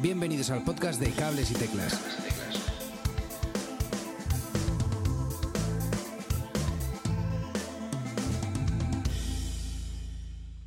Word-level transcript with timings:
Bienvenidos 0.00 0.50
al 0.50 0.62
podcast 0.62 1.00
de 1.00 1.10
Cables 1.10 1.50
y 1.50 1.54
Teclas. 1.54 1.98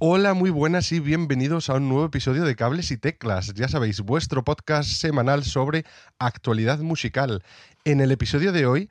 Hola, 0.01 0.33
muy 0.33 0.49
buenas 0.49 0.91
y 0.93 0.99
bienvenidos 1.01 1.69
a 1.69 1.73
un 1.75 1.89
nuevo 1.89 2.05
episodio 2.05 2.45
de 2.45 2.55
Cables 2.55 2.89
y 2.91 2.97
Teclas. 2.97 3.53
Ya 3.53 3.67
sabéis, 3.67 3.99
vuestro 4.01 4.43
podcast 4.45 4.89
semanal 4.89 5.43
sobre 5.43 5.83
actualidad 6.19 6.79
musical. 6.79 7.43
En 7.83 7.99
el 7.99 8.11
episodio 8.11 8.53
de 8.53 8.65
hoy 8.65 8.89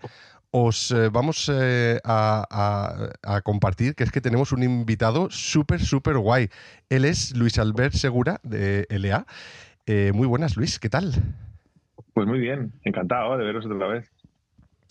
os 0.51 0.91
eh, 0.91 1.09
vamos 1.11 1.51
eh, 1.53 1.99
a, 2.05 2.45
a- 3.25 3.37
a 3.37 3.41
compartir 3.41 3.95
que 3.95 4.05
es 4.05 4.11
que 4.13 4.21
tenemos 4.21 4.53
un 4.53 4.63
invitado 4.63 5.31
súper, 5.31 5.83
súper 5.83 6.19
guay. 6.19 6.51
Él 6.91 7.07
es 7.07 7.35
Luis 7.35 7.59
Albert 7.59 7.95
Segura 7.95 8.39
de 8.43 8.87
LA. 8.91 9.27
Eh, 9.91 10.13
muy 10.13 10.27
buenas, 10.27 10.55
Luis, 10.57 10.79
¿qué 10.79 10.91
tal? 10.91 11.15
Pues 12.13 12.27
muy 12.27 12.39
bien, 12.41 12.73
encantado 12.85 13.39
de 13.39 13.45
veros 13.45 13.65
otra 13.65 13.87
vez. 13.89 14.11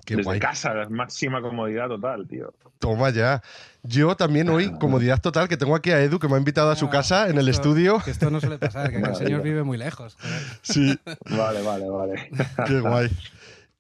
Qué 0.06 0.16
Desde 0.16 0.24
guay. 0.30 0.40
casa, 0.40 0.74
la 0.74 0.90
máxima 0.90 1.40
comodidad 1.42 1.88
total, 1.88 2.28
tío. 2.28 2.52
Toma 2.80 3.12
ya. 3.12 3.44
Yo 3.84 4.16
también 4.16 4.50
hoy, 4.50 4.72
comodidad 4.80 5.22
total, 5.22 5.48
que 5.48 5.56
tengo 5.58 5.76
aquí 5.76 5.92
a 5.92 6.02
Edu, 6.02 6.18
que 6.18 6.28
me 6.28 6.34
ha 6.36 6.38
invitado 6.40 6.72
a 6.72 6.76
su 6.76 6.86
Ah, 6.88 6.90
casa 6.90 7.30
en 7.30 7.38
el 7.38 7.48
estudio. 7.48 8.00
Que 8.04 8.10
esto 8.12 8.32
no 8.32 8.40
suele 8.40 8.58
pasar, 8.58 8.90
que 8.90 8.98
el 8.98 9.16
señor 9.16 9.44
vive 9.44 9.62
muy 9.64 9.78
lejos. 9.78 10.16
joder. 10.20 10.42
Sí, 10.64 11.00
Vale, 11.30 11.62
vale, 11.62 11.90
vale. 11.90 12.30
Qué 12.66 12.80
guay. 12.80 13.10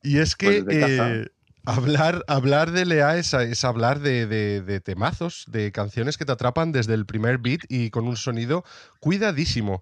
Y 0.03 0.19
es 0.19 0.35
que 0.35 0.63
Pues 0.63 0.75
eh, 0.77 1.27
hablar, 1.67 2.23
hablar 2.27 2.71
de 2.71 2.85
Lea 2.85 3.17
es, 3.17 3.33
es 3.33 3.63
hablar 3.65 3.99
de, 3.99 4.25
de- 4.25 4.61
de 4.61 4.79
temazos, 4.79 5.43
de 5.47 5.71
canciones 5.71 6.17
que 6.17 6.25
te 6.25 6.31
atrapan 6.31 6.71
desde 6.71 6.93
el 6.93 7.05
primer 7.05 7.37
beat 7.37 7.61
y 7.69 7.89
con 7.89 8.07
un 8.07 8.15
sonido 8.17 8.63
cuidadísimo. 8.99 9.81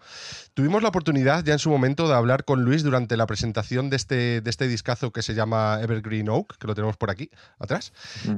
Tuvimos 0.53 0.81
la 0.81 0.89
oportunidad 0.89 1.43
ya 1.43 1.53
en 1.53 1.59
su 1.59 1.69
momento 1.69 2.07
de 2.07 2.15
hablar 2.15 2.43
con 2.43 2.63
Luis 2.63 2.83
durante 2.83 3.15
la 3.17 3.27
presentación 3.27 3.89
de 3.89 3.95
este, 3.97 4.41
de 4.41 4.49
este 4.49 4.67
discazo 4.67 5.11
que 5.11 5.21
se 5.21 5.35
llama 5.35 5.79
Evergreen 5.81 6.29
Oak, 6.29 6.57
que 6.57 6.67
lo 6.67 6.73
tenemos 6.75 6.97
por 6.97 7.11
aquí, 7.11 7.29
atrás, 7.59 7.93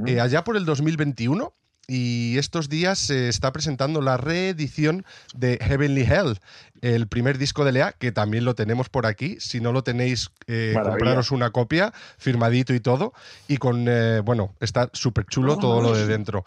eh, 0.05 0.19
allá 0.19 0.43
por 0.43 0.57
el 0.57 0.65
2021. 0.65 1.53
Y 1.87 2.37
estos 2.37 2.67
días 2.67 2.99
se 2.99 3.29
está 3.29 3.53
presentando 3.53 4.01
la 4.01 4.17
reedición 4.17 5.05
de 5.33 5.57
Heavenly 5.61 6.01
Hell, 6.01 6.37
el 6.81 7.07
primer 7.07 7.37
disco 7.37 7.63
de 7.63 7.71
Lea, 7.71 7.93
que 7.97 8.11
también 8.11 8.43
lo 8.43 8.55
tenemos 8.55 8.89
por 8.89 9.05
aquí. 9.05 9.37
Si 9.39 9.61
no 9.61 9.71
lo 9.71 9.83
tenéis, 9.83 10.29
eh, 10.47 10.75
compraros 10.83 11.31
una 11.31 11.51
copia, 11.51 11.93
firmadito 12.17 12.73
y 12.73 12.81
todo. 12.81 13.13
Y 13.47 13.55
con, 13.55 13.85
eh, 13.87 14.19
bueno, 14.19 14.53
está 14.59 14.89
súper 14.91 15.25
chulo 15.27 15.57
todo 15.57 15.81
lo 15.81 15.95
de 15.95 16.07
dentro. 16.07 16.43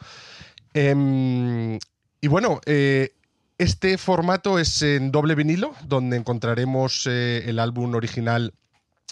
Em, 0.75 1.79
y 2.21 2.29
bueno, 2.29 2.61
eh, 2.67 3.15
este 3.61 3.99
formato 3.99 4.59
es 4.59 4.83
en 4.83 5.11
doble 5.11 5.35
vinilo, 5.35 5.75
donde 5.87 6.17
encontraremos 6.17 7.07
eh, 7.07 7.45
el 7.47 7.59
álbum 7.59 7.95
original 7.95 8.55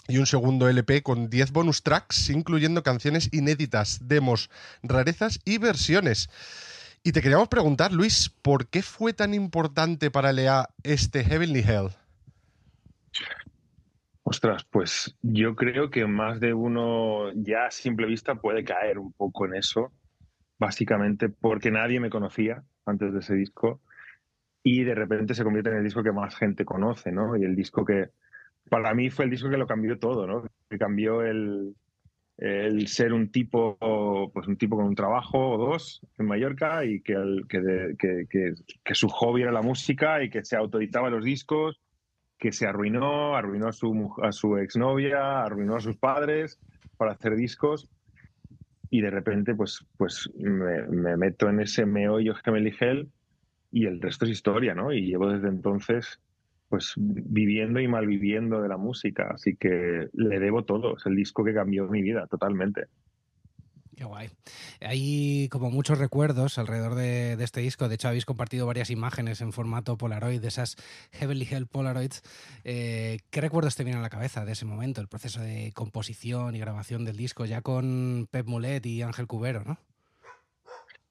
y 0.09 0.17
un 0.17 0.25
segundo 0.25 0.67
LP 0.67 1.03
con 1.03 1.29
10 1.29 1.51
bonus 1.51 1.83
tracks, 1.83 2.31
incluyendo 2.31 2.81
canciones 2.81 3.29
inéditas, 3.31 4.07
demos, 4.07 4.49
rarezas 4.81 5.39
y 5.45 5.59
versiones. 5.59 6.29
Y 7.03 7.11
te 7.11 7.21
queríamos 7.21 7.47
preguntar, 7.47 7.93
Luis, 7.93 8.29
¿por 8.41 8.67
qué 8.67 8.81
fue 8.81 9.13
tan 9.13 9.35
importante 9.35 10.09
para 10.09 10.33
Lea 10.33 10.69
este 10.83 11.23
Heavenly 11.23 11.59
Hell? 11.59 11.89
Ostras, 14.23 14.65
pues 14.65 15.15
yo 15.21 15.55
creo 15.55 15.91
que 15.91 16.05
más 16.07 16.39
de 16.39 16.53
uno 16.55 17.31
ya 17.35 17.67
a 17.67 17.71
simple 17.71 18.07
vista 18.07 18.35
puede 18.35 18.63
caer 18.63 18.97
un 18.97 19.13
poco 19.13 19.45
en 19.45 19.55
eso, 19.55 19.93
básicamente 20.57 21.29
porque 21.29 21.69
nadie 21.69 21.99
me 21.99 22.09
conocía 22.09 22.63
antes 22.85 23.13
de 23.13 23.19
ese 23.19 23.35
disco 23.35 23.79
y 24.63 24.83
de 24.83 24.95
repente 24.95 25.35
se 25.35 25.43
convierte 25.43 25.69
en 25.69 25.77
el 25.77 25.83
disco 25.83 26.03
que 26.03 26.11
más 26.11 26.35
gente 26.35 26.65
conoce, 26.65 27.11
¿no? 27.11 27.37
Y 27.37 27.43
el 27.43 27.55
disco 27.55 27.85
que 27.85 28.09
para 28.69 28.93
mí 28.93 29.09
fue 29.09 29.25
el 29.25 29.31
disco 29.31 29.49
que 29.49 29.57
lo 29.57 29.67
cambió 29.67 29.99
todo, 29.99 30.27
¿no? 30.27 30.43
Que 30.69 30.77
cambió 30.77 31.21
el, 31.23 31.75
el 32.37 32.87
ser 32.87 33.13
un 33.13 33.31
tipo, 33.31 33.77
pues 34.33 34.47
un 34.47 34.57
tipo 34.57 34.77
con 34.77 34.85
un 34.85 34.95
trabajo 34.95 35.51
o 35.51 35.57
dos 35.57 36.01
en 36.17 36.25
Mallorca 36.27 36.85
y 36.85 37.01
que, 37.01 37.13
el- 37.13 37.45
que, 37.49 37.59
de- 37.61 37.95
que- 37.97 38.25
que- 38.29 38.53
que 38.83 38.95
su 38.95 39.09
hobby 39.09 39.41
era 39.41 39.51
la 39.51 39.61
música 39.61 40.23
y 40.23 40.29
que 40.29 40.43
se 40.45 40.55
autoeditaba 40.55 41.09
los 41.09 41.23
discos 41.23 41.81
que 42.37 42.53
se 42.53 42.65
arruinó, 42.67 43.35
arruinó 43.35 43.67
a 43.67 43.73
su, 43.73 44.15
a 44.23 44.31
su 44.31 44.57
exnovia, 44.57 45.43
arruinó 45.43 45.75
a 45.75 45.81
sus 45.81 45.97
padres 45.97 46.59
para 46.95 47.11
hacer 47.11 47.35
discos 47.35 47.89
y 48.89 49.01
de 49.01 49.09
repente 49.09 49.53
pues, 49.55 49.85
pues 49.97 50.29
me, 50.35 50.83
me 50.87 51.17
meto 51.17 51.49
en 51.49 51.59
ese 51.59 51.85
meollo 51.85 52.33
Gemelli 52.35 52.73
Hell 52.79 53.11
y 53.71 53.85
el 53.85 54.01
resto 54.01 54.25
es 54.25 54.31
historia, 54.31 54.73
¿no? 54.73 54.93
Y 54.93 55.01
llevo 55.07 55.29
desde 55.29 55.49
entonces 55.49 56.19
pues 56.69 56.93
viviendo 56.97 57.79
y 57.79 57.87
malviviendo 57.87 58.61
de 58.61 58.69
la 58.69 58.77
música, 58.77 59.31
así 59.33 59.55
que 59.55 60.07
le 60.13 60.39
debo 60.39 60.63
todo, 60.63 60.97
es 60.97 61.05
el 61.05 61.15
disco 61.15 61.43
que 61.43 61.53
cambió 61.53 61.87
mi 61.87 62.01
vida 62.01 62.27
totalmente. 62.27 62.85
Qué 63.99 64.05
guay. 64.05 64.29
Hay 64.79 65.49
como 65.49 65.71
muchos 65.71 65.99
recuerdos 65.99 66.57
alrededor 66.57 66.95
de, 66.95 67.35
de 67.35 67.43
este 67.43 67.59
disco. 67.59 67.89
De 67.89 67.95
hecho, 67.95 68.07
habéis 68.07 68.23
compartido 68.23 68.65
varias 68.65 68.91
imágenes 68.91 69.41
en 69.41 69.51
formato 69.51 69.97
Polaroid, 69.97 70.39
de 70.39 70.47
esas 70.47 70.77
Heavenly 71.11 71.45
Hell 71.51 71.67
Polaroids. 71.67 72.21
Eh, 72.63 73.17
¿Qué 73.29 73.41
recuerdos 73.41 73.75
te 73.75 73.83
vienen 73.83 73.99
a 73.99 74.03
la 74.03 74.09
cabeza 74.09 74.45
de 74.45 74.53
ese 74.53 74.63
momento? 74.63 75.01
El 75.01 75.09
proceso 75.09 75.41
de 75.41 75.73
composición 75.75 76.55
y 76.55 76.59
grabación 76.59 77.03
del 77.03 77.17
disco, 77.17 77.43
ya 77.45 77.61
con 77.61 78.29
Pep 78.31 78.47
Mulet 78.47 78.85
y 78.85 79.01
Ángel 79.01 79.27
Cubero, 79.27 79.65
¿no? 79.65 79.77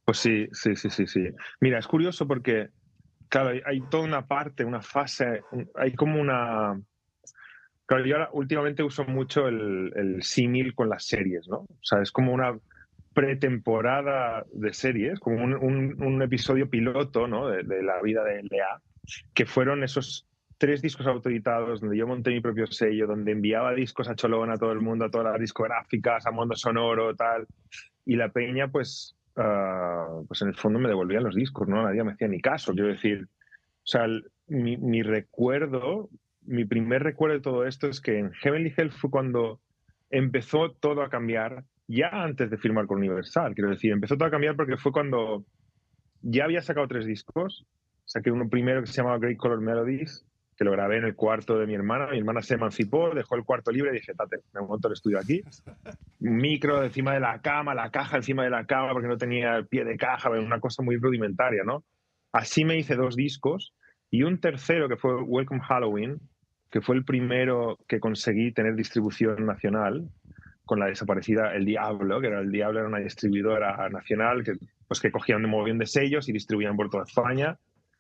Pues 0.06 0.16
sí, 0.16 0.48
sí, 0.52 0.75
sí, 0.75 0.88
sí, 0.88 1.06
sí. 1.06 1.28
Mira, 1.60 1.78
es 1.78 1.86
curioso 1.86 2.26
porque, 2.26 2.70
claro, 3.28 3.61
hay, 3.65 3.81
toda 3.91 4.05
una 4.05 4.27
parte, 4.27 4.65
una 4.65 4.83
fase, 4.83 5.43
hay 5.75 5.94
como 5.94 6.21
una... 6.21 6.81
Claro, 7.87 8.05
yo 8.05 8.16
ahora 8.16 8.31
últimamente 8.33 8.83
uso 8.83 9.05
mucho 9.05 9.49
el, 9.49 9.93
el 9.97 10.22
símil 10.22 10.75
con 10.75 10.91
las 10.91 11.06
series, 11.06 11.49
¿no? 11.49 11.61
O 11.61 11.78
sea, 11.83 12.03
es 12.03 12.12
como 12.12 12.33
una 12.33 12.59
pretemporada 13.19 14.47
de 14.53 14.72
series, 14.72 15.19
como 15.19 15.43
un, 15.43 16.22
episodio 16.22 16.71
piloto, 16.71 17.27
¿no? 17.27 17.49
De, 17.49 17.83
la 17.83 18.00
vida 18.00 18.22
de 18.22 18.44
Lea, 18.44 18.81
que 19.34 19.44
fueron 19.44 19.83
esos 19.83 20.28
tres 20.56 20.83
discos 20.83 21.09
autoeditados 21.09 21.81
donde 21.81 21.97
yo 21.97 22.06
monté 22.06 22.31
mi 22.31 22.41
propio 22.41 22.69
sello, 22.69 23.09
donde 23.09 23.33
enviaba 23.33 23.75
discos 23.75 24.09
a 24.09 24.15
Cholón, 24.15 24.53
a 24.53 24.56
todo 24.56 24.71
el 24.71 24.81
mundo, 24.81 25.06
a 25.06 25.11
todas 25.11 25.33
las 25.33 25.41
discográficas, 25.41 26.27
a 26.27 26.31
Mundo 26.31 26.55
Sonoro, 26.55 27.17
tal. 27.17 27.49
Y 28.05 28.15
la 28.15 28.28
peña, 28.28 28.69
pues, 28.69 29.18
ah, 29.38 30.21
pues 30.26 30.43
en 30.43 30.49
el 30.49 30.56
fondo 30.56 30.78
me 30.78 30.88
devolvían 30.88 31.25
los 31.25 31.34
discos, 31.34 31.69
¿no? 31.69 31.82
Nadie 31.82 32.04
me 32.04 32.12
hacía 32.12 32.28
ni 32.28 32.41
caso. 32.41 32.72
Quiero 32.72 32.88
decir, 32.88 33.25
o 33.25 33.87
sea, 33.87 34.06
mi, 34.47 34.76
mi 34.76 35.03
recuerdo, 35.03 36.10
mi 36.43 36.65
primer 36.65 37.03
recuerdo 37.03 37.37
de 37.37 37.43
todo 37.43 37.66
esto 37.66 37.88
es 37.88 38.00
que 38.00 38.19
en 38.19 38.32
Heavenly 38.32 38.72
Hell 38.76 38.93
fue 38.93 39.10
cuando 39.10 39.60
empezó 40.10 40.72
todo 40.72 41.03
a 41.03 41.10
cambiar, 41.10 41.65
ya 41.87 42.10
antes 42.10 42.50
de 42.50 42.59
firmar 42.59 42.87
con 42.87 42.99
Universal. 42.99 43.54
Quiero 43.54 43.71
decir, 43.71 43.93
empezó 43.93 44.16
todo 44.16 44.28
a 44.28 44.31
cambiar 44.31 44.56
porque 44.56 44.76
fue 44.76 44.93
cuando 44.93 45.44
ya 46.20 46.44
había 46.44 46.60
sacado 46.60 46.88
tres 46.88 47.06
discos. 47.06 47.66
Saqué 48.05 48.31
uno 48.31 48.49
primero 48.49 48.81
que 48.81 48.87
se 48.87 48.94
llamaba 48.94 49.19
Great 49.19 49.37
Color 49.37 49.60
Melodies, 49.60 50.26
que 50.58 50.64
lo 50.64 50.72
grabé 50.72 50.98
en 50.98 51.04
el 51.04 51.14
cuarto 51.14 51.56
de 51.56 51.66
mi 51.66 51.74
hermana. 51.74 52.08
Mi 52.10 52.19
hermana 52.19 52.42
se 52.42 52.54
emancipó, 52.54 53.14
dejó 53.14 53.36
el 53.36 53.44
cuarto 53.44 53.70
libre 53.70 53.91
y 53.92 53.94
dije, 53.94 54.12
tate, 54.12 54.38
me 54.52 54.60
monto 54.60 54.88
el 54.88 54.94
estudio 54.94 55.20
aquí 55.20 55.41
micro 56.19 56.82
encima 56.82 57.14
de 57.14 57.20
la 57.20 57.41
cama, 57.41 57.74
la 57.74 57.91
caja 57.91 58.16
encima 58.16 58.42
de 58.42 58.50
la 58.50 58.64
cama 58.64 58.92
porque 58.92 59.06
no 59.06 59.16
tenía 59.16 59.56
el 59.56 59.69
pie 59.69 59.84
de 59.84 59.96
caja, 59.96 60.30
una 60.30 60.58
cosa 60.58 60.82
muy 60.82 60.96
rudimentaria, 60.96 61.62
¿no? 61.64 61.84
Así 62.32 62.64
me 62.64 62.76
hice 62.76 62.96
dos 62.96 63.14
discos 63.14 63.72
y 64.10 64.24
un 64.24 64.41
tercero 64.41 64.88
que 64.88 64.96
fue 64.96 65.22
Welcome 65.22 65.60
Halloween, 65.60 66.19
que 66.70 66.80
fue 66.80 66.96
el 66.96 67.04
primero 67.04 67.78
que 67.86 68.00
conseguí 68.00 68.52
tener 68.52 68.75
distribución 68.75 69.46
nacional 69.46 70.08
con 70.64 70.80
la 70.80 70.86
desaparecida 70.86 71.54
El 71.54 71.64
Diablo, 71.64 72.20
que 72.20 72.26
era 72.26 72.40
El 72.40 72.50
Diablo, 72.50 72.80
era 72.80 72.88
una 72.88 72.98
distribuidora 72.98 73.88
nacional 73.88 74.44
que, 74.44 74.52
pues, 74.86 75.00
que 75.00 75.10
cogían 75.10 75.42
de 75.42 75.48
mogollón 75.48 75.78
de 75.78 75.86
sellos 75.86 76.28
y 76.28 76.32
distribuían 76.32 76.76
por 76.76 76.90
toda 76.90 77.04
España. 77.04 77.58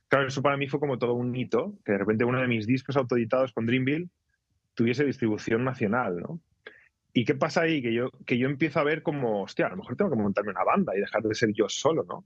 Claro, 0.08 0.28
eso 0.28 0.42
para 0.42 0.56
mí 0.56 0.68
fue 0.68 0.80
como 0.80 0.98
todo 0.98 1.14
un 1.14 1.34
hito, 1.36 1.74
que 1.84 1.92
de 1.92 1.98
repente 1.98 2.24
uno 2.24 2.40
de 2.40 2.48
mis 2.48 2.66
discos 2.66 2.96
autoeditados 2.96 3.52
con 3.52 3.66
Dreamville 3.66 4.08
tuviese 4.74 5.04
distribución 5.04 5.64
nacional, 5.64 6.16
¿no? 6.18 6.40
¿Y 7.12 7.24
qué 7.24 7.34
pasa 7.34 7.62
ahí? 7.62 7.82
Que 7.82 7.92
yo, 7.92 8.10
que 8.26 8.38
yo 8.38 8.48
empiezo 8.48 8.80
a 8.80 8.84
ver 8.84 9.02
como, 9.02 9.42
hostia, 9.42 9.66
a 9.66 9.70
lo 9.70 9.76
mejor 9.76 9.96
tengo 9.96 10.10
que 10.10 10.16
montarme 10.16 10.50
una 10.50 10.64
banda 10.64 10.96
y 10.96 11.00
dejar 11.00 11.22
de 11.22 11.34
ser 11.34 11.52
yo 11.52 11.68
solo, 11.68 12.04
¿no? 12.04 12.24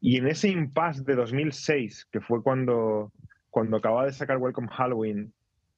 Y 0.00 0.16
en 0.16 0.26
ese 0.26 0.48
impasse 0.48 1.04
de 1.04 1.14
2006, 1.14 2.08
que 2.10 2.20
fue 2.20 2.42
cuando, 2.42 3.12
cuando 3.50 3.76
acababa 3.76 4.06
de 4.06 4.12
sacar 4.12 4.38
Welcome 4.38 4.68
Halloween 4.68 5.32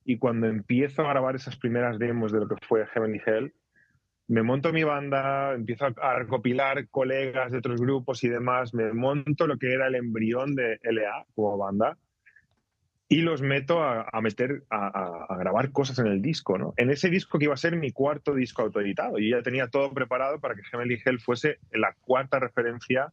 y 0.04 0.18
cuando 0.18 0.46
empiezo 0.46 1.02
a 1.02 1.10
grabar 1.10 1.34
esas 1.34 1.56
primeras 1.56 1.98
demos 1.98 2.32
de 2.32 2.40
lo 2.40 2.48
que 2.48 2.56
fue 2.66 2.86
Heavenly 2.86 3.20
Hell, 3.26 3.52
me 4.26 4.42
monto 4.42 4.72
mi 4.72 4.84
banda, 4.84 5.52
empiezo 5.54 5.86
a, 5.86 6.18
recopilar 6.18 6.88
colegas 6.88 7.52
de 7.52 7.58
otros 7.58 7.80
grupos 7.80 8.24
y 8.24 8.28
demás, 8.28 8.72
me 8.72 8.92
monto 8.92 9.46
lo 9.46 9.58
que 9.58 9.72
era 9.72 9.86
el 9.86 9.94
embrión 9.96 10.54
de 10.54 10.78
LA 10.82 11.26
como 11.34 11.58
banda 11.58 11.96
y 13.06 13.20
los 13.20 13.42
meto 13.42 13.82
a, 13.82 14.08
a 14.10 14.20
meter, 14.22 14.64
a, 14.70 15.26
a- 15.28 15.36
grabar 15.36 15.72
cosas 15.72 15.98
en 15.98 16.06
el 16.06 16.22
disco, 16.22 16.56
¿no? 16.56 16.72
En 16.78 16.90
ese 16.90 17.10
disco 17.10 17.38
que 17.38 17.44
iba 17.44 17.54
a 17.54 17.58
ser 17.58 17.76
mi 17.76 17.92
cuarto 17.92 18.34
disco 18.34 18.62
autoeditado. 18.62 19.18
Yo 19.18 19.36
ya 19.36 19.42
tenía 19.42 19.68
todo 19.68 19.92
preparado 19.92 20.40
para 20.40 20.54
que 20.54 20.62
Heavenly 20.62 20.98
Hell 21.04 21.20
fuese 21.20 21.58
la 21.70 21.94
cuarta 22.00 22.40
referencia 22.40 23.12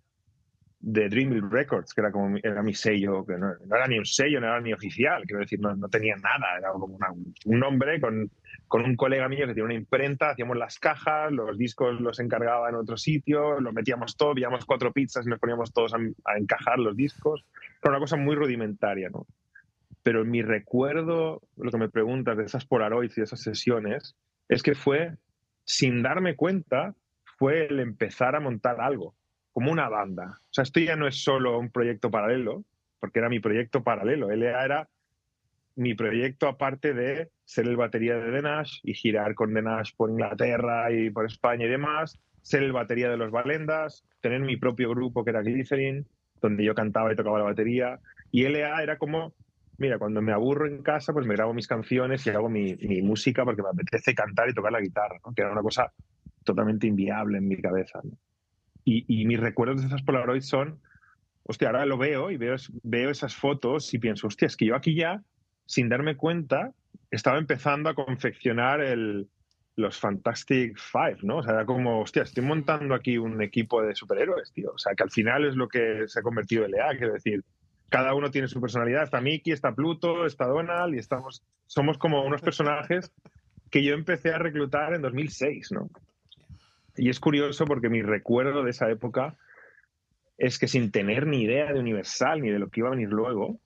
de 0.79 1.09
Dreamville 1.09 1.49
Records, 1.49 1.93
que 1.93 2.01
era 2.01 2.11
como 2.11 2.37
era 2.41 2.63
mi 2.63 2.73
sello, 2.73 3.25
que 3.25 3.37
no, 3.37 3.53
era 3.65 3.87
ni 3.87 3.99
un 3.99 4.05
sello, 4.05 4.39
no 4.39 4.47
era 4.47 4.61
ni 4.61 4.73
oficial, 4.73 5.23
quiero 5.25 5.41
decir, 5.41 5.59
no, 5.59 5.75
no 5.75 5.87
tenía 5.89 6.15
nada, 6.15 6.57
era 6.57 6.71
como 6.71 6.97
un 7.45 7.59
nombre 7.59 8.01
con, 8.01 8.31
con, 8.71 8.85
un 8.85 8.95
colega 8.95 9.27
mío 9.27 9.45
que 9.45 9.53
tiene 9.53 9.65
una 9.65 9.73
imprenta, 9.73 10.29
hacíamos 10.29 10.55
las 10.55 10.79
cajas, 10.79 11.29
los 11.33 11.57
discos 11.57 11.99
los 11.99 12.21
encargaba 12.21 12.69
en 12.69 12.75
otro 12.75 12.95
sitio, 12.95 13.59
lo 13.59 13.73
metíamos 13.73 14.15
todo, 14.15 14.33
veíamos 14.33 14.65
cuatro 14.65 14.93
pizzas 14.93 15.27
y 15.27 15.29
nos 15.29 15.39
poníamos 15.39 15.73
todos 15.73 15.93
a, 15.93 16.37
encajar 16.37 16.79
los 16.79 16.95
discos, 16.95 17.43
era 17.83 17.91
una 17.91 17.99
cosa 17.99 18.15
muy 18.15 18.33
rudimentaria, 18.33 19.09
¿no? 19.09 19.27
Pero 20.03 20.23
mi 20.23 20.41
recuerdo, 20.41 21.41
lo 21.57 21.69
que 21.69 21.77
me 21.77 21.89
preguntas 21.89 22.37
de 22.37 22.45
esas 22.45 22.65
Polaroids 22.65 23.17
y 23.17 23.21
esas 23.21 23.41
sesiones, 23.41 24.15
es 24.47 24.63
que 24.63 24.73
fue, 24.73 25.17
sin 25.65 26.01
darme 26.01 26.37
cuenta, 26.37 26.95
fue 27.37 27.65
el 27.65 27.81
empezar 27.81 28.37
a 28.37 28.39
montar 28.39 28.79
algo 28.79 29.15
como 29.51 29.69
una 29.69 29.89
banda. 29.89 30.39
O 30.43 30.53
sea, 30.53 30.63
esto 30.63 30.79
ya 30.79 30.95
no 30.95 31.07
es 31.07 31.21
solo 31.21 31.59
un 31.59 31.71
proyecto 31.71 32.09
paralelo, 32.09 32.63
porque 33.01 33.19
era 33.19 33.27
mi 33.27 33.41
proyecto 33.41 33.83
paralelo. 33.83 34.31
LA 34.31 34.63
era 34.63 34.89
mi 35.75 35.93
proyecto 35.95 36.47
aparte 36.47 36.93
de 36.93 37.29
ser 37.45 37.67
el 37.67 37.77
batería 37.77 38.15
de 38.15 38.31
The 38.31 38.41
Nash 38.41 38.79
y 38.83 38.93
girar 38.93 39.35
con 39.35 39.53
The 39.53 39.61
Nash 39.61 39.91
por 39.95 40.09
Inglaterra 40.09 40.91
y 40.91 41.09
por 41.09 41.25
España 41.25 41.65
y 41.65 41.69
demás, 41.69 42.19
ser 42.41 42.63
el 42.63 42.71
batería 42.71 43.09
de 43.09 43.17
los 43.17 43.31
Valendas, 43.31 44.03
tener 44.21 44.41
mi 44.41 44.57
propio 44.57 44.89
grupo 44.89 45.23
que 45.23 45.31
era 45.31 45.41
Glycerin, 45.41 46.07
donde 46.41 46.63
yo 46.63 46.73
cantaba 46.75 47.11
y 47.13 47.15
tocaba 47.15 47.39
la 47.39 47.45
batería. 47.45 47.99
Y 48.31 48.47
LA 48.47 48.83
era 48.83 48.97
como, 48.97 49.33
mira, 49.77 49.97
cuando 49.99 50.21
me 50.21 50.31
aburro 50.31 50.67
en 50.67 50.81
casa, 50.81 51.13
pues 51.13 51.27
me 51.27 51.35
grabo 51.35 51.53
mis 51.53 51.67
canciones 51.67 52.25
y 52.25 52.31
hago 52.31 52.49
mi, 52.49 52.75
música 53.01 53.45
porque 53.45 53.61
me 53.61 53.69
apetece 53.69 54.15
cantar 54.15 54.49
y 54.49 54.53
tocar 54.53 54.71
la 54.71 54.81
guitarra, 54.81 55.19
que 55.35 55.41
era 55.41 55.51
una 55.51 55.61
cosa 55.61 55.91
totalmente 56.43 56.87
inviable 56.87 57.37
en 57.37 57.47
mi 57.47 57.57
cabeza. 57.61 57.99
¿no? 58.03 58.11
Y, 58.83 59.25
mis 59.25 59.39
recuerdos 59.39 59.81
de 59.81 59.87
esas 59.87 60.01
Polaroids 60.01 60.47
son, 60.47 60.81
hostia, 61.43 61.69
ahora 61.69 61.85
lo 61.85 61.97
veo 61.97 62.31
y 62.31 62.37
veo, 62.37 62.55
veo 62.83 63.09
esas 63.09 63.35
fotos 63.35 63.93
y 63.93 63.99
pienso, 63.99 64.27
hostia, 64.27 64.47
es 64.47 64.57
que 64.57 64.65
yo 64.65 64.75
aquí 64.75 64.95
ya, 64.95 65.21
sin 65.71 65.87
darme 65.87 66.17
cuenta, 66.17 66.73
estaba 67.11 67.37
empezando 67.37 67.89
a 67.89 67.95
confeccionar 67.95 68.81
los 69.77 69.97
Fantastic 69.97 70.77
Five, 70.77 71.19
¿no? 71.21 71.37
O 71.37 71.43
sea, 71.43 71.53
era 71.53 71.65
como, 71.65 72.01
hostia, 72.01 72.23
estoy 72.23 72.43
montando 72.43 72.93
aquí 72.93 73.17
un 73.17 73.41
equipo 73.41 73.81
de 73.81 73.95
superhéroes, 73.95 74.51
tío. 74.51 74.73
O 74.73 74.77
sea, 74.77 74.95
que 74.95 75.03
al 75.03 75.11
final 75.11 75.45
es 75.45 75.55
lo 75.55 75.69
que 75.69 76.09
se 76.09 76.19
ha 76.19 76.23
convertido 76.23 76.65
en 76.65 76.71
LA, 76.71 76.97
quiero 76.97 77.13
decir, 77.13 77.45
cada 77.87 78.13
uno 78.13 78.31
tiene 78.31 78.49
su 78.49 78.59
personalidad. 78.59 79.03
Está 79.03 79.21
Mickey, 79.21 79.53
está 79.53 79.73
Pluto, 79.73 80.25
está 80.25 80.45
Donald 80.45 80.93
y 80.93 80.97
estamos, 80.97 81.41
somos 81.67 81.97
como 81.97 82.21
unos 82.25 82.41
personajes 82.41 83.13
que 83.69 83.81
yo 83.81 83.93
empecé 83.93 84.33
a 84.33 84.39
reclutar 84.39 84.93
en 84.93 85.01
2006, 85.01 85.71
¿no? 85.71 85.89
Y 86.97 87.07
es 87.07 87.21
curioso 87.21 87.63
porque 87.63 87.87
mi 87.87 88.01
recuerdo 88.01 88.61
de 88.61 88.71
esa 88.71 88.91
época 88.91 89.37
es 90.37 90.59
que 90.59 90.67
sin 90.67 90.91
tener 90.91 91.27
ni 91.27 91.43
idea 91.43 91.71
de 91.71 91.79
Universal 91.79 92.41
ni 92.41 92.49
de 92.49 92.59
lo 92.59 92.67
que 92.67 92.81
iba 92.81 92.89
a 92.89 92.91
venir 92.91 93.07
luego, 93.07 93.57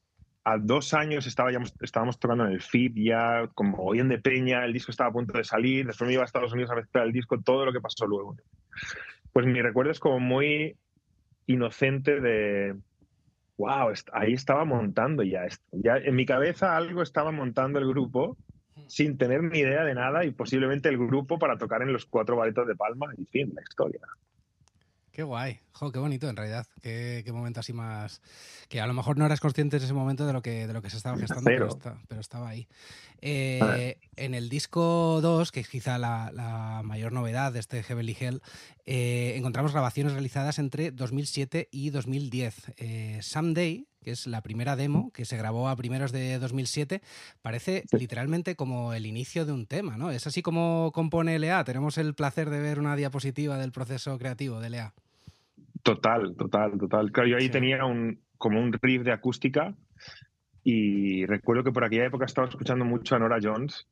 a 0.46 0.60
dos 0.60 0.94
años 0.94 1.26
estábamos, 1.26 1.74
estábamos 1.82 2.20
tocando 2.20 2.46
en 2.46 2.54
el 2.54 2.62
FIP 2.62 2.98
ya, 2.98 3.50
como 3.56 3.84
hoy 3.84 4.00
en 4.00 4.10
de 4.10 4.20
Peña, 4.20 4.64
el 4.64 4.74
disco 4.74 4.92
estaba 4.92 5.10
a 5.10 5.14
punto 5.14 5.36
de 5.36 5.44
salir, 5.44 5.88
después 5.88 6.08
me 6.08 6.14
iba 6.14 6.22
a 6.22 6.26
Estados 6.26 6.54
Unidos 6.54 6.72
a 6.72 6.76
mezclar 6.76 7.08
el 7.08 7.12
disco, 7.12 7.42
todo 7.42 7.66
lo 7.66 7.74
que 7.74 7.82
pasó 7.82 8.06
luego. 8.06 8.36
Pues 9.34 9.48
mi 9.48 9.60
recuerdo 9.62 9.92
es 9.92 10.00
como 10.00 10.20
muy 10.20 10.78
inocente 11.48 12.22
de, 12.22 12.76
wow, 13.58 13.92
ahí 14.14 14.34
estaba 14.34 14.66
montando 14.66 15.24
ya 15.24 15.46
esto. 15.46 15.66
Ya 15.72 15.98
en 15.98 16.16
mi 16.16 16.28
cabeza 16.28 16.78
algo 16.78 17.02
estaba 17.02 17.32
montando 17.32 17.80
el 17.80 17.88
grupo 17.88 18.38
sin 18.88 19.18
tener 19.18 19.42
ni 19.42 19.60
idea 19.60 19.84
de 19.84 19.96
nada 19.96 20.26
y 20.26 20.32
posiblemente 20.32 20.90
el 20.90 21.00
grupo 21.00 21.40
para 21.40 21.58
tocar 21.58 21.82
en 21.82 21.92
los 21.92 22.06
cuatro 22.06 22.36
baritos 22.36 22.68
de 22.68 22.76
Palma 22.76 23.08
y 23.18 23.26
fin, 23.26 23.52
la 23.56 23.64
historia. 23.64 24.02
Qué 25.16 25.24
guay, 25.24 25.62
qué 25.94 26.00
bonito 26.00 26.28
en 26.28 26.36
realidad, 26.36 26.68
qué, 26.82 27.24
momento 27.32 27.62
así 27.62 27.72
más... 27.72 28.22
que 28.68 28.82
a 28.82 28.86
lo 28.86 28.94
mejor 28.94 29.18
no 29.18 29.26
eras 29.26 29.40
consciente 29.40 29.78
en 29.78 29.84
ese 29.84 29.94
momento 29.94 30.28
de 30.28 30.34
lo 30.34 30.42
que, 30.42 30.68
de 30.68 30.74
lo 30.74 30.82
que 30.82 30.90
se 30.90 30.98
estaba 30.98 31.18
gestando, 31.18 31.50
pero, 32.10 32.20
estaba 32.20 32.50
ahí. 32.50 32.68
Eh, 33.22 33.98
en 34.18 34.34
el 34.34 34.50
disco 34.50 35.22
2, 35.22 35.54
que 35.54 35.62
es 35.62 35.70
quizá 35.70 35.98
la, 35.98 36.82
mayor 36.84 37.14
novedad 37.14 37.54
de 37.54 37.60
este 37.60 37.82
Heavenly 37.82 38.18
Hell, 38.20 38.42
eh, 38.86 39.36
encontramos 39.38 39.72
grabaciones 39.72 40.12
realizadas 40.12 40.60
entre 40.60 40.92
2007 40.92 41.70
y 41.72 41.92
2010. 41.92 42.74
Eh, 42.76 43.20
Someday, 43.22 43.88
que 44.04 44.12
es 44.12 44.28
la 44.28 44.42
primera 44.42 44.76
demo 44.76 45.14
que 45.14 45.24
se 45.24 45.38
grabó 45.38 45.70
a 45.70 45.78
primeros 45.78 46.12
de 46.12 46.40
2007, 46.40 47.02
parece 47.42 47.86
literalmente 47.94 48.58
como 48.58 48.94
el 48.94 49.06
inicio 49.06 49.46
de 49.46 49.54
un 49.54 49.66
tema, 49.66 49.96
¿no? 49.96 50.12
Es 50.12 50.28
así 50.28 50.42
como 50.42 50.92
compone 50.94 51.40
LA. 51.40 51.64
Tenemos 51.64 51.98
el 51.98 52.16
placer 52.16 52.50
de 52.50 52.60
ver 52.60 52.80
una 52.80 52.98
diapositiva 52.98 53.58
del 53.58 53.72
proceso 53.72 54.18
creativo 54.18 54.60
de 54.60 54.72
LA. 54.72 54.94
Total, 55.86 56.36
total, 56.36 56.80
total. 56.80 57.12
Claro, 57.12 57.30
yo 57.30 57.38
ahí 57.38 57.48
tenía 57.48 57.86
un, 57.86 58.20
como 58.40 58.60
un 58.60 58.74
riff 58.74 59.04
de 59.04 59.12
acústica 59.12 59.76
y 60.64 61.28
recuerdo 61.28 61.64
que 61.64 61.72
por 61.72 61.84
aquella 61.84 62.08
época 62.08 62.26
estaba 62.26 62.48
escuchando 62.48 62.84
mucho 62.86 63.16
a 63.16 63.20
Nora 63.20 63.38
Jones 63.40 63.88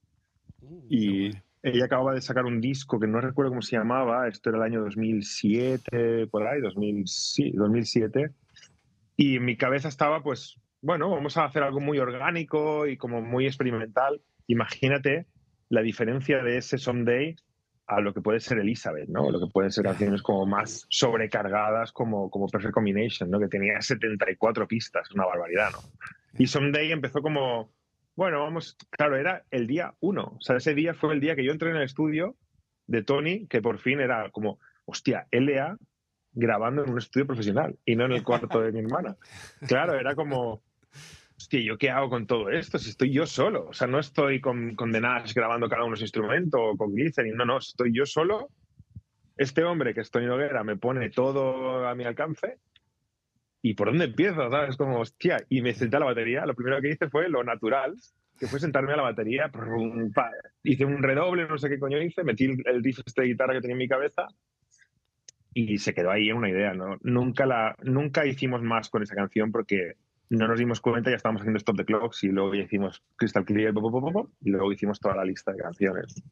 y 0.90 1.30
ella 1.62 1.86
acababa 1.86 2.16
de 2.16 2.22
sacar 2.22 2.46
un 2.46 2.60
disco 2.60 3.00
que 3.00 3.06
no 3.06 3.22
recuerdo 3.22 3.52
cómo 3.52 3.62
se 3.62 3.78
llamaba, 3.78 4.28
esto 4.28 4.50
era 4.50 4.58
el 4.58 4.64
año 4.64 4.82
2007, 4.82 6.26
por 6.32 6.48
ahí, 6.48 6.62
2007 6.62 8.32
y 9.16 9.36
en 9.36 9.46
mi 9.46 9.56
cabeza 9.56 9.88
estaba, 9.88 10.24
pues, 10.24 10.60
bueno, 10.82 11.12
vamos 11.12 11.38
a 11.38 11.46
hacer 11.46 11.62
algo 11.62 11.80
muy 11.80 12.00
orgánico 12.00 12.88
y 12.88 12.98
como 12.98 13.22
muy 13.22 13.46
experimental. 13.46 14.20
Imagínate 14.48 15.28
la 15.70 15.84
diferencia 15.84 16.42
de 16.42 16.58
ese 16.58 16.80
Someday 16.80 17.36
a 17.88 18.00
lo 18.00 18.14
que 18.14 18.22
puede 18.22 18.40
ser 18.40 18.60
Elizabeth, 18.60 19.10
¿no? 19.10 19.30
Lo 19.30 19.40
que 19.40 19.52
pueden 19.52 19.72
ser 19.72 19.84
canciones 19.84 20.22
como 20.22 20.46
más 20.46 20.86
sobrecargadas, 20.90 21.92
como, 21.92 22.30
como 22.30 22.48
Perfect 22.48 22.74
Combination, 22.74 23.30
¿no? 23.30 23.40
Que 23.40 23.48
tenía 23.48 23.82
74 23.82 24.68
pistas, 24.68 25.12
una 25.12 25.26
barbaridad, 25.26 25.72
¿no? 25.72 25.80
Y 26.38 26.48
Someday 26.48 26.92
empezó 26.92 27.22
como, 27.22 27.72
bueno, 28.16 28.42
vamos, 28.42 28.78
claro, 28.90 29.18
era 29.18 29.44
el 29.52 29.68
día 29.68 29.94
uno. 30.00 30.36
O 30.38 30.42
sea, 30.42 30.58
ese 30.58 30.74
día 30.74 30.94
fue 30.94 31.14
el 31.14 31.20
día 31.20 31.36
que 31.36 31.44
yo 31.44 31.52
entré 31.52 31.72
en 31.72 31.78
el 31.78 31.84
estudio 31.84 32.36
de 32.88 33.04
Tony, 33.04 33.48
que 33.48 33.62
por 33.62 33.80
fin 33.80 34.00
era 34.00 34.30
como, 34.32 34.60
hostia, 34.86 35.28
LA 35.32 35.78
grabando 36.32 36.84
en 36.84 36.92
un 36.92 36.98
estudio 36.98 37.28
profesional 37.28 37.78
y 37.86 37.96
no 37.96 38.06
en 38.06 38.14
el 38.14 38.24
cuarto 38.24 38.62
de 38.62 38.72
mi 38.72 38.80
hermana. 38.80 39.16
Claro, 39.68 40.00
era 40.00 40.16
como, 40.16 40.64
hostia, 41.44 41.62
¿yo 41.62 41.78
qué 41.78 41.90
hago 41.90 42.10
con 42.10 42.26
todo 42.26 42.50
esto? 42.50 42.80
Si 42.80 42.90
estoy 42.90 43.12
yo 43.12 43.26
solo, 43.26 43.68
o 43.68 43.74
sea, 43.74 43.86
no 43.86 44.00
estoy 44.00 44.40
con, 44.40 44.76
con 44.76 44.92
The 44.92 45.02
Nash 45.02 45.34
grabando 45.34 45.68
cada 45.68 45.84
uno 45.84 45.90
de 45.90 46.00
los 46.00 46.02
instrumentos 46.02 46.60
o 46.62 46.78
con 46.78 46.94
Glycerin, 46.94 47.36
no, 47.36 47.46
no, 47.46 47.58
estoy 47.58 47.94
yo 47.94 48.06
solo. 48.06 48.50
Este 49.36 49.64
hombre 49.64 49.94
que 49.94 50.02
estoy 50.02 50.24
en 50.24 50.30
hoguera 50.30 50.64
me 50.64 50.78
pone 50.78 51.10
todo 51.10 51.86
a 51.88 51.96
mi 51.96 52.06
alcance 52.06 52.60
¿y 53.62 53.74
por 53.74 53.88
dónde 53.88 54.06
empiezo? 54.06 54.50
¿Sabes? 54.50 54.78
Como, 54.78 55.00
hostia, 55.00 55.38
y 55.50 55.62
me 55.62 55.74
senté 55.74 55.96
a 55.96 56.00
la 56.00 56.06
batería. 56.06 56.46
Lo 56.46 56.54
primero 56.54 56.80
que 56.82 56.90
hice 56.90 57.10
fue 57.10 57.30
lo 57.30 57.44
natural, 57.44 57.96
que 58.38 58.48
fue 58.48 58.60
sentarme 58.60 58.94
a 58.94 58.98
la 58.98 59.04
batería. 59.04 59.50
Hice 60.64 60.86
un 60.86 61.02
redoble, 61.02 61.48
no 61.48 61.58
sé 61.58 61.70
qué 61.70 61.80
coño 61.80 62.00
hice, 62.02 62.24
metí 62.24 62.46
el 62.46 62.84
riff 62.84 63.00
este 63.06 63.22
de 63.22 63.28
guitarra 63.30 63.54
que 63.54 63.62
tenía 63.62 63.74
en 63.74 63.80
mi 63.80 63.88
cabeza 63.88 64.28
y 65.54 65.78
se 65.78 65.94
quedó 65.94 66.12
ahí 66.12 66.32
una 66.32 66.50
idea. 66.50 66.74
¿no? 66.74 66.98
Nunca, 67.02 67.46
la, 67.46 67.76
nunca 67.84 68.26
hicimos 68.26 68.62
más 68.62 68.90
con 68.90 69.02
esa 69.02 69.16
canción 69.16 69.52
porque 69.52 69.94
no 70.38 70.48
nos 70.48 70.58
dimos 70.58 70.82
cuenta, 70.82 71.10
ya 71.10 71.16
estábamos 71.16 71.42
haciendo 71.42 71.58
Stop 71.58 71.78
the 71.78 71.86
Clocks 71.86 72.24
y 72.24 72.30
luego 72.30 72.54
ya 72.56 72.64
hicimos 72.64 73.04
Crystal 73.16 73.46
Clear 73.46 73.74
y 74.42 74.50
luego 74.50 74.72
hicimos 74.72 75.00
toda 75.00 75.16
la 75.16 75.26
lista 75.26 75.52
de 75.52 75.60
canciones. 75.60 76.24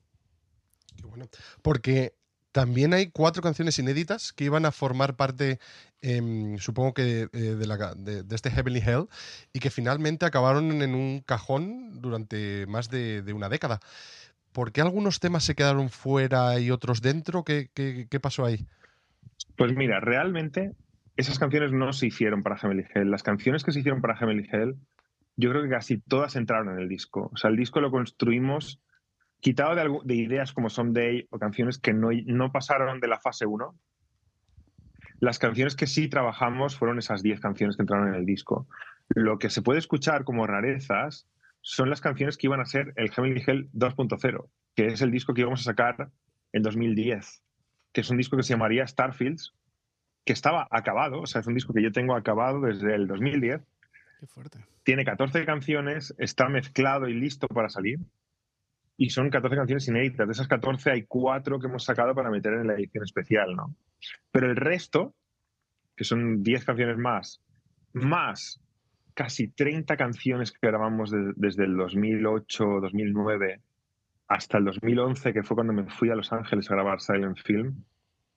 Qué 0.97 1.05
bueno. 1.05 1.27
Porque 1.61 2.13
también 2.51 2.93
hay 2.93 3.11
cuatro 3.11 3.41
canciones 3.41 3.77
inéditas 3.79 4.33
que 4.33 4.45
iban 4.45 4.65
a 4.65 4.71
formar 4.71 5.15
parte, 5.15 5.59
em, 6.01 6.57
supongo 6.57 6.93
que 6.93 7.29
eh, 7.31 7.37
de, 7.37 7.67
la, 7.67 7.93
de, 7.95 8.23
este 8.31 8.49
Heavenly 8.49 8.79
Hell, 8.79 9.07
y 9.53 9.59
que 9.59 9.69
finalmente 9.69 10.25
acabaron 10.25 10.81
en 10.81 10.95
un 10.95 11.21
cajón 11.21 12.01
durante 12.01 12.65
más 12.67 12.89
de, 12.89 13.21
de 13.21 13.33
una 13.33 13.49
década. 13.49 13.79
¿Por 14.51 14.71
qué 14.71 14.81
algunos 14.81 15.19
temas 15.19 15.45
se 15.45 15.55
quedaron 15.55 15.89
fuera 15.89 16.59
y 16.59 16.71
otros 16.71 17.01
dentro? 17.01 17.43
¿Qué, 17.43 17.69
qué, 17.73 18.07
qué 18.09 18.19
pasó 18.19 18.45
ahí? 18.45 18.65
Pues 19.55 19.73
mira, 19.75 19.99
realmente 20.01 20.73
esas 21.15 21.39
canciones 21.39 21.71
no 21.71 21.93
se 21.93 22.07
hicieron 22.07 22.43
para 22.43 22.57
Heavenly 22.57 22.85
Hell. 22.93 23.11
Las 23.11 23.23
canciones 23.23 23.63
que 23.63 23.71
se 23.71 23.79
hicieron 23.79 24.01
para 24.01 24.15
Heavenly 24.15 24.47
Hell, 24.51 24.75
yo 25.35 25.49
creo 25.49 25.63
que 25.63 25.69
casi 25.69 25.99
todas 25.99 26.35
entraron 26.35 26.69
en 26.69 26.79
el 26.79 26.87
disco. 26.87 27.29
O 27.33 27.37
sea, 27.37 27.49
el 27.49 27.57
disco 27.57 27.81
lo 27.81 27.91
construimos 27.91 28.81
quitado 29.39 29.75
de, 30.03 30.15
ideas 30.15 30.53
como 30.53 30.69
Someday 30.69 31.27
o 31.31 31.39
canciones 31.39 31.79
que 31.79 31.93
no, 31.93 32.09
no 32.25 32.51
pasaron 32.51 32.99
de 32.99 33.07
la 33.07 33.19
fase 33.19 33.45
1. 33.45 33.75
Las 35.19 35.39
canciones 35.39 35.75
que 35.75 35.87
sí 35.87 36.07
trabajamos 36.07 36.77
fueron 36.77 36.99
esas 36.99 37.21
10 37.21 37.39
canciones 37.39 37.75
que 37.75 37.83
entraron 37.83 38.09
en 38.09 38.15
el 38.15 38.25
disco. 38.25 38.67
Lo 39.09 39.39
que 39.39 39.49
se 39.49 39.61
puede 39.61 39.79
escuchar 39.79 40.23
como 40.23 40.47
rarezas 40.47 41.27
son 41.61 41.89
las 41.89 42.01
canciones 42.01 42.37
que 42.37 42.47
iban 42.47 42.59
a 42.59 42.65
ser 42.65 42.93
el 42.95 43.11
Heavenly 43.11 43.43
Hell 43.45 43.69
2.0, 43.73 44.49
que 44.75 44.87
es 44.87 45.01
el 45.01 45.11
disco 45.11 45.33
que 45.33 45.41
íbamos 45.41 45.61
a 45.61 45.71
sacar 45.71 46.11
en 46.53 46.63
2010 46.63 47.43
que 47.93 48.01
es 48.01 48.09
un 48.09 48.17
disco 48.17 48.37
que 48.37 48.43
se 48.43 48.53
llamaría 48.53 48.87
Starfields, 48.87 49.53
que 50.25 50.33
estaba 50.33 50.67
acabado, 50.69 51.21
o 51.21 51.25
sea, 51.25 51.41
es 51.41 51.47
un 51.47 51.53
disco 51.53 51.73
que 51.73 51.81
yo 51.81 51.91
tengo 51.91 52.15
acabado 52.15 52.61
desde 52.61 52.95
el 52.95 53.07
2010. 53.07 53.61
Qué 54.19 54.27
fuerte. 54.27 54.59
Tiene 54.83 55.05
14 55.05 55.45
canciones, 55.45 56.13
está 56.17 56.47
mezclado 56.49 57.07
y 57.07 57.13
listo 57.13 57.47
para 57.47 57.69
salir. 57.69 57.99
Y 58.97 59.09
son 59.09 59.29
14 59.29 59.55
canciones 59.55 59.87
inéditas. 59.87 60.27
De 60.27 60.33
esas 60.33 60.47
14 60.47 60.91
hay 60.91 61.03
cuatro 61.03 61.59
que 61.59 61.67
hemos 61.67 61.83
sacado 61.83 62.13
para 62.13 62.29
meter 62.29 62.53
en 62.53 62.67
la 62.67 62.73
edición 62.73 63.03
especial, 63.03 63.55
¿no? 63.55 63.75
Pero 64.31 64.49
el 64.49 64.55
resto, 64.55 65.13
que 65.95 66.03
son 66.03 66.43
10 66.43 66.65
canciones 66.65 66.97
más, 66.97 67.41
más 67.93 68.59
casi 69.13 69.47
30 69.47 69.97
canciones 69.97 70.51
que 70.51 70.67
grabamos 70.67 71.11
desde 71.35 71.65
el 71.65 71.75
2008, 71.75 72.63
2009 72.81 73.61
hasta 74.27 74.57
el 74.59 74.65
2011, 74.65 75.33
que 75.33 75.43
fue 75.43 75.55
cuando 75.55 75.73
me 75.73 75.83
fui 75.83 76.09
a 76.09 76.15
Los 76.15 76.31
Ángeles 76.31 76.69
a 76.71 76.75
grabar 76.75 77.01
Silent 77.01 77.37
Film, 77.43 77.83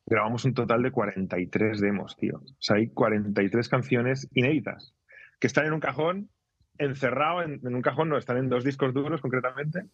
grabamos 0.07 0.45
un 0.45 0.55
total 0.55 0.83
de 0.83 0.91
43 0.91 1.81
demos, 1.81 2.17
tío. 2.17 2.39
O 2.39 2.57
sea, 2.63 2.77
hay 2.77 2.89
43 2.89 3.69
canciones 3.69 4.29
inéditas 4.35 4.95
que 5.41 5.47
están 5.47 5.67
en 5.67 5.73
un 5.73 5.81
cajón, 5.81 6.31
encerrado 6.79 7.43
en, 7.43 7.61
un 7.63 7.83
cajón, 7.83 8.09
no, 8.09 8.19
están 8.19 8.37
en 8.37 8.49
dos 8.49 8.65
discos 8.65 8.93
duros 8.93 9.21
concretamente, 9.21 9.85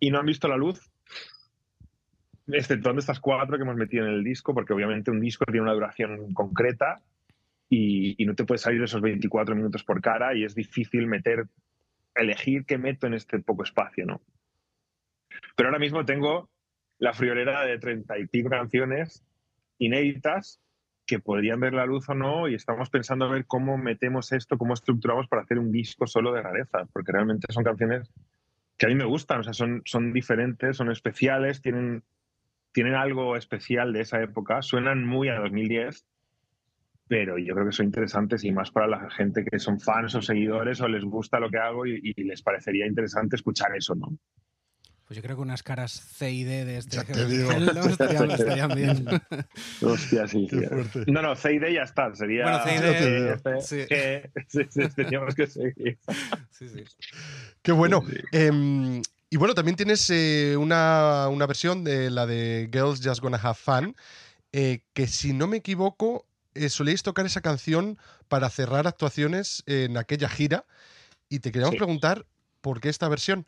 y 0.00 0.10
no 0.10 0.18
han 0.18 0.26
visto 0.26 0.48
la 0.48 0.56
luz, 0.56 0.90
exceptuando 2.46 3.00
estas 3.00 3.20
cuatro 3.20 3.56
que 3.56 3.62
hemos 3.62 3.76
metido 3.76 4.06
en 4.06 4.12
el 4.12 4.24
disco, 4.24 4.54
porque 4.54 4.72
obviamente 4.72 5.10
un 5.10 5.20
disco 5.20 5.44
tiene 5.46 5.62
una 5.62 5.72
duración 5.72 6.32
concreta 6.34 7.02
y, 7.68 8.22
y 8.22 8.26
no 8.26 8.34
te 8.34 8.44
puedes 8.44 8.62
salir 8.62 8.82
esos 8.82 9.00
24 9.00 9.54
minutos 9.54 9.82
por 9.82 10.00
cara 10.00 10.34
y 10.34 10.44
es 10.44 10.54
difícil 10.54 11.06
meter, 11.06 11.46
elegir 12.14 12.66
qué 12.66 12.78
meto 12.78 13.06
en 13.06 13.14
este 13.14 13.38
poco 13.38 13.62
espacio, 13.62 14.04
¿no? 14.04 14.20
Pero 15.56 15.68
ahora 15.68 15.78
mismo 15.78 16.04
tengo 16.04 16.50
la 16.98 17.12
friolera 17.12 17.64
de 17.64 17.78
treinta 17.78 18.18
y 18.18 18.26
pico 18.26 18.50
canciones 18.50 19.24
inéditas 19.78 20.60
que 21.06 21.18
podrían 21.18 21.60
ver 21.60 21.74
la 21.74 21.86
luz 21.86 22.08
o 22.08 22.14
no 22.14 22.48
y 22.48 22.54
estamos 22.54 22.88
pensando 22.90 23.26
a 23.26 23.30
ver 23.30 23.46
cómo 23.46 23.76
metemos 23.76 24.32
esto, 24.32 24.56
cómo 24.56 24.74
estructuramos 24.74 25.28
para 25.28 25.42
hacer 25.42 25.58
un 25.58 25.70
disco 25.70 26.06
solo 26.06 26.32
de 26.32 26.42
rareza, 26.42 26.86
porque 26.92 27.12
realmente 27.12 27.52
son 27.52 27.64
canciones 27.64 28.10
que 28.76 28.86
a 28.86 28.88
mí 28.88 28.94
me 28.94 29.04
gustan, 29.04 29.40
o 29.40 29.42
sea, 29.42 29.52
son, 29.52 29.82
son 29.84 30.12
diferentes, 30.12 30.76
son 30.76 30.90
especiales, 30.90 31.60
tienen, 31.60 32.02
tienen 32.72 32.94
algo 32.94 33.36
especial 33.36 33.92
de 33.92 34.00
esa 34.00 34.22
época, 34.22 34.62
suenan 34.62 35.06
muy 35.06 35.28
a 35.28 35.38
2010, 35.38 36.06
pero 37.06 37.38
yo 37.38 37.54
creo 37.54 37.66
que 37.66 37.72
son 37.72 37.86
interesantes 37.86 38.42
y 38.44 38.50
más 38.50 38.70
para 38.70 38.86
la 38.86 39.10
gente 39.10 39.44
que 39.44 39.58
son 39.58 39.78
fans 39.78 40.14
o 40.14 40.22
seguidores 40.22 40.80
o 40.80 40.88
les 40.88 41.04
gusta 41.04 41.38
lo 41.38 41.50
que 41.50 41.58
hago 41.58 41.86
y 41.86 42.14
les 42.24 42.42
parecería 42.42 42.86
interesante 42.86 43.36
escuchar 43.36 43.76
eso, 43.76 43.94
¿no? 43.94 44.16
Pues 45.06 45.16
yo 45.18 45.22
creo 45.22 45.36
que 45.36 45.42
unas 45.42 45.62
caras 45.62 45.92
C 45.92 46.32
y 46.32 46.44
D 46.44 46.64
de 46.64 46.78
este 46.78 46.96
estarían, 46.96 48.30
estarían 48.30 48.74
bien. 48.74 49.06
Hostia, 49.82 50.26
sí. 50.26 50.48
No, 51.06 51.20
no, 51.20 51.36
C 51.36 51.52
y 51.54 51.58
D 51.58 51.74
ya 51.74 51.82
está. 51.82 52.14
Sería. 52.14 52.44
Bueno, 52.44 52.64
C 52.64 52.74
y 52.74 52.78
D, 52.80 53.36
sí. 53.60 53.76
G, 53.76 54.30
sí, 54.48 54.60
sí, 54.70 54.88
teníamos 54.96 55.34
que 55.34 55.46
seguir. 55.46 55.98
Sí, 56.50 56.68
sí. 56.68 56.84
Qué 57.62 57.72
bueno. 57.72 58.02
Sí. 58.08 58.16
Em, 58.32 59.02
y 59.28 59.36
bueno, 59.36 59.54
también 59.54 59.76
tienes 59.76 60.08
eh, 60.10 60.56
una, 60.56 61.28
una 61.28 61.46
versión 61.46 61.82
de 61.84 62.10
la 62.10 62.26
de 62.26 62.70
Girls 62.72 63.00
Just 63.04 63.20
Gonna 63.20 63.38
Have 63.42 63.56
Fun, 63.56 63.96
eh, 64.52 64.82
que 64.92 65.08
si 65.08 65.32
no 65.32 65.48
me 65.48 65.56
equivoco, 65.58 66.26
eh, 66.54 66.68
soléis 66.68 67.02
tocar 67.02 67.26
esa 67.26 67.40
canción 67.40 67.98
para 68.28 68.48
cerrar 68.50 68.86
actuaciones 68.86 69.64
en 69.66 69.96
aquella 69.98 70.28
gira. 70.28 70.64
Y 71.28 71.40
te 71.40 71.50
queríamos 71.50 71.72
Sí. 71.72 71.78
preguntar 71.78 72.24
por 72.60 72.80
qué 72.80 72.88
esta 72.88 73.08
versión. 73.08 73.44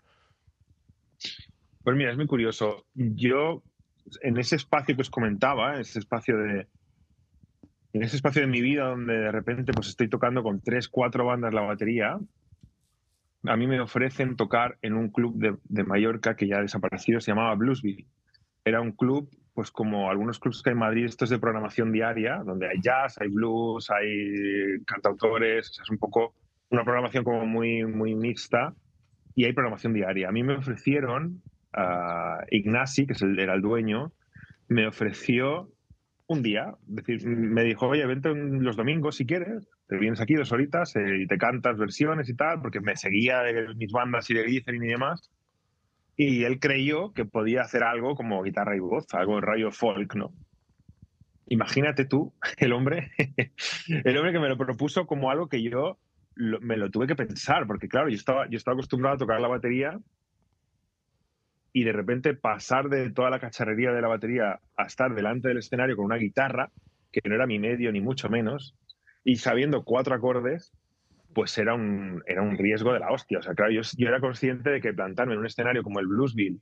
Pues 1.86 1.96
mira, 1.96 2.10
es 2.10 2.16
muy 2.16 2.26
curioso. 2.26 2.84
Yo, 2.94 3.62
en 4.20 4.36
ese 4.38 4.56
espacio 4.56 4.96
que 4.96 5.02
os 5.02 5.08
comentaba, 5.08 5.78
ese 5.78 6.00
espacio 6.00 6.36
de. 6.36 6.66
En 7.92 8.02
ese 8.02 8.16
espacio 8.16 8.42
de 8.42 8.48
mi 8.48 8.60
vida 8.60 8.88
donde 8.88 9.16
de 9.16 9.30
repente 9.30 9.72
pues 9.72 9.86
estoy 9.86 10.08
tocando 10.08 10.42
con 10.42 10.60
tres, 10.60 10.88
cuatro 10.88 11.26
bandas 11.26 11.54
la 11.54 11.60
batería, 11.60 12.18
a 13.44 13.56
mí 13.56 13.68
me 13.68 13.78
ofrecen 13.78 14.34
tocar 14.34 14.78
en 14.82 14.94
un 14.94 15.10
club 15.10 15.36
de, 15.36 15.58
de 15.62 15.84
Mallorca 15.84 16.34
que 16.34 16.48
ya 16.48 16.56
ha 16.58 16.62
desaparecido, 16.62 17.20
se 17.20 17.30
llamaba 17.30 17.54
Bluesville. 17.54 18.08
Era 18.64 18.80
un 18.80 18.90
club, 18.90 19.30
pues 19.54 19.70
como 19.70 20.10
algunos 20.10 20.40
clubs 20.40 20.64
que 20.64 20.70
hay 20.70 20.72
en 20.72 20.80
Madrid, 20.80 21.04
estos 21.04 21.30
de 21.30 21.38
programación 21.38 21.92
diaria, 21.92 22.42
donde 22.44 22.68
hay 22.68 22.80
jazz, 22.80 23.16
hay 23.20 23.28
blues, 23.28 23.92
hay 23.92 24.82
cantautores, 24.84 25.70
o 25.70 25.72
sea, 25.72 25.84
es 25.84 25.90
un 25.90 25.98
poco 25.98 26.34
una 26.68 26.82
programación 26.82 27.22
como 27.22 27.46
muy, 27.46 27.84
muy 27.84 28.16
mixta 28.16 28.74
y 29.36 29.44
hay 29.44 29.52
programación 29.52 29.92
diaria. 29.92 30.28
A 30.28 30.32
mí 30.32 30.42
me 30.42 30.56
ofrecieron, 30.56 31.42
a 31.76 32.44
Ignasi, 32.50 33.06
que 33.06 33.14
era 33.38 33.54
el 33.54 33.62
dueño, 33.62 34.12
me 34.68 34.86
ofreció 34.86 35.70
un 36.28 36.42
día, 36.42 36.74
decir, 36.86 37.24
me 37.26 37.62
dijo, 37.62 37.86
oye, 37.86 38.04
vente 38.06 38.30
los 38.34 38.76
domingos 38.76 39.16
si 39.16 39.26
quieres, 39.26 39.68
te 39.86 39.96
vienes 39.96 40.20
aquí 40.20 40.34
dos 40.34 40.50
horitas 40.50 40.96
eh, 40.96 41.22
y 41.22 41.26
te 41.26 41.38
cantas 41.38 41.78
versiones 41.78 42.28
y 42.28 42.34
tal, 42.34 42.60
porque 42.60 42.80
me 42.80 42.96
seguía 42.96 43.42
de 43.42 43.74
mis 43.76 43.92
bandas 43.92 44.28
y 44.30 44.34
de 44.34 44.42
Glycerin 44.42 44.82
y 44.82 44.88
demás. 44.88 45.30
Y 46.16 46.44
él 46.44 46.58
creyó 46.58 47.12
que 47.12 47.26
podía 47.26 47.60
hacer 47.60 47.84
algo 47.84 48.16
como 48.16 48.42
guitarra 48.42 48.74
y 48.74 48.80
voz, 48.80 49.06
algo 49.14 49.40
rayo 49.40 49.70
folk, 49.70 50.16
¿no? 50.16 50.32
Imagínate 51.46 52.06
tú, 52.06 52.34
el 52.58 52.72
hombre, 52.72 53.12
el 53.88 54.16
hombre 54.16 54.32
que 54.32 54.40
me 54.40 54.48
lo 54.48 54.56
propuso 54.56 55.06
como 55.06 55.30
algo 55.30 55.48
que 55.48 55.62
yo 55.62 55.98
me 56.34 56.76
lo 56.76 56.90
tuve 56.90 57.06
que 57.06 57.16
pensar, 57.16 57.66
porque 57.66 57.88
claro, 57.88 58.08
yo 58.08 58.16
estaba, 58.16 58.48
yo 58.50 58.58
estaba 58.58 58.74
acostumbrado 58.74 59.14
a 59.14 59.18
tocar 59.18 59.40
la 59.40 59.48
batería 59.48 59.98
y 61.76 61.84
de 61.84 61.92
repente 61.92 62.32
pasar 62.32 62.88
de 62.88 63.10
toda 63.10 63.28
la 63.28 63.38
cacharrería 63.38 63.92
de 63.92 64.00
la 64.00 64.08
batería 64.08 64.60
a 64.78 64.86
estar 64.86 65.14
delante 65.14 65.48
del 65.48 65.58
escenario 65.58 65.94
con 65.94 66.06
una 66.06 66.16
guitarra, 66.16 66.70
que 67.12 67.20
no 67.28 67.34
era 67.34 67.46
mi 67.46 67.58
medio 67.58 67.92
ni 67.92 68.00
mucho 68.00 68.30
menos, 68.30 68.74
y 69.24 69.36
sabiendo 69.36 69.84
cuatro 69.84 70.14
acordes, 70.14 70.72
pues 71.34 71.58
era 71.58 71.74
un, 71.74 72.22
era 72.26 72.40
un 72.40 72.56
riesgo 72.56 72.94
de 72.94 73.00
la 73.00 73.10
hostia. 73.10 73.40
O 73.40 73.42
sea, 73.42 73.52
claro, 73.52 73.72
yo, 73.72 73.82
era 74.08 74.20
consciente 74.20 74.70
de 74.70 74.80
que 74.80 74.94
plantarme 74.94 75.34
en 75.34 75.40
un 75.40 75.44
escenario 75.44 75.82
como 75.82 76.00
el 76.00 76.06
Bluesville, 76.06 76.60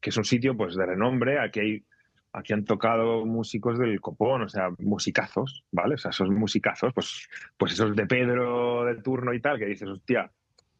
que 0.00 0.10
es 0.10 0.16
un 0.16 0.24
sitio 0.24 0.56
pues 0.56 0.76
de 0.76 0.86
renombre, 0.86 1.40
aquí 1.40 1.58
hay 1.58 1.84
aquí 2.32 2.52
han 2.52 2.64
tocado 2.64 3.26
músicos 3.26 3.80
del 3.80 4.00
copón, 4.00 4.42
o 4.42 4.48
sea, 4.48 4.70
musicazos, 4.78 5.64
¿vale? 5.72 5.96
O 5.96 5.98
sea, 5.98 6.12
esos 6.12 6.30
musicazos, 6.30 6.94
pues, 6.94 7.28
pues 7.56 7.72
esos 7.72 7.96
de 7.96 8.06
Pedro 8.06 8.84
del 8.84 9.02
turno 9.02 9.34
y 9.34 9.40
tal, 9.40 9.58
que 9.58 9.66
dices, 9.66 9.88
hostia, 9.88 10.30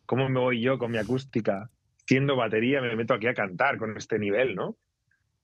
¿cómo 0.07 0.29
me 0.29 0.39
voy 0.39 0.61
yo 0.61 0.79
con 0.79 0.93
mi 0.93 0.99
acústica 0.99 1.69
siendo 2.07 2.37
batería, 2.37 2.81
me 2.81 2.95
meto 2.97 3.15
aquí 3.15 3.27
a 3.27 3.35
cantar 3.35 3.79
con 3.79 3.97
este 3.97 4.19
nivel, 4.19 4.55
¿no? 4.55 4.77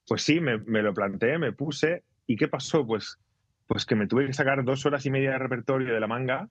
Pues 0.06 0.22
sí, 0.22 0.40
me, 0.40 0.58
lo 0.82 0.94
planteé, 0.94 1.38
me 1.38 1.52
puse. 1.52 2.02
¿Y 2.26 2.36
qué 2.36 2.48
pasó? 2.48 2.86
Pues, 2.86 3.18
pues 3.66 3.84
que 3.84 3.94
me 3.94 4.06
tuve 4.06 4.26
que 4.26 4.32
sacar 4.32 4.64
dos 4.64 4.86
horas 4.86 5.04
y 5.06 5.10
media 5.10 5.32
de 5.32 5.38
repertorio 5.38 5.92
de 5.92 6.00
la 6.00 6.06
manga 6.06 6.48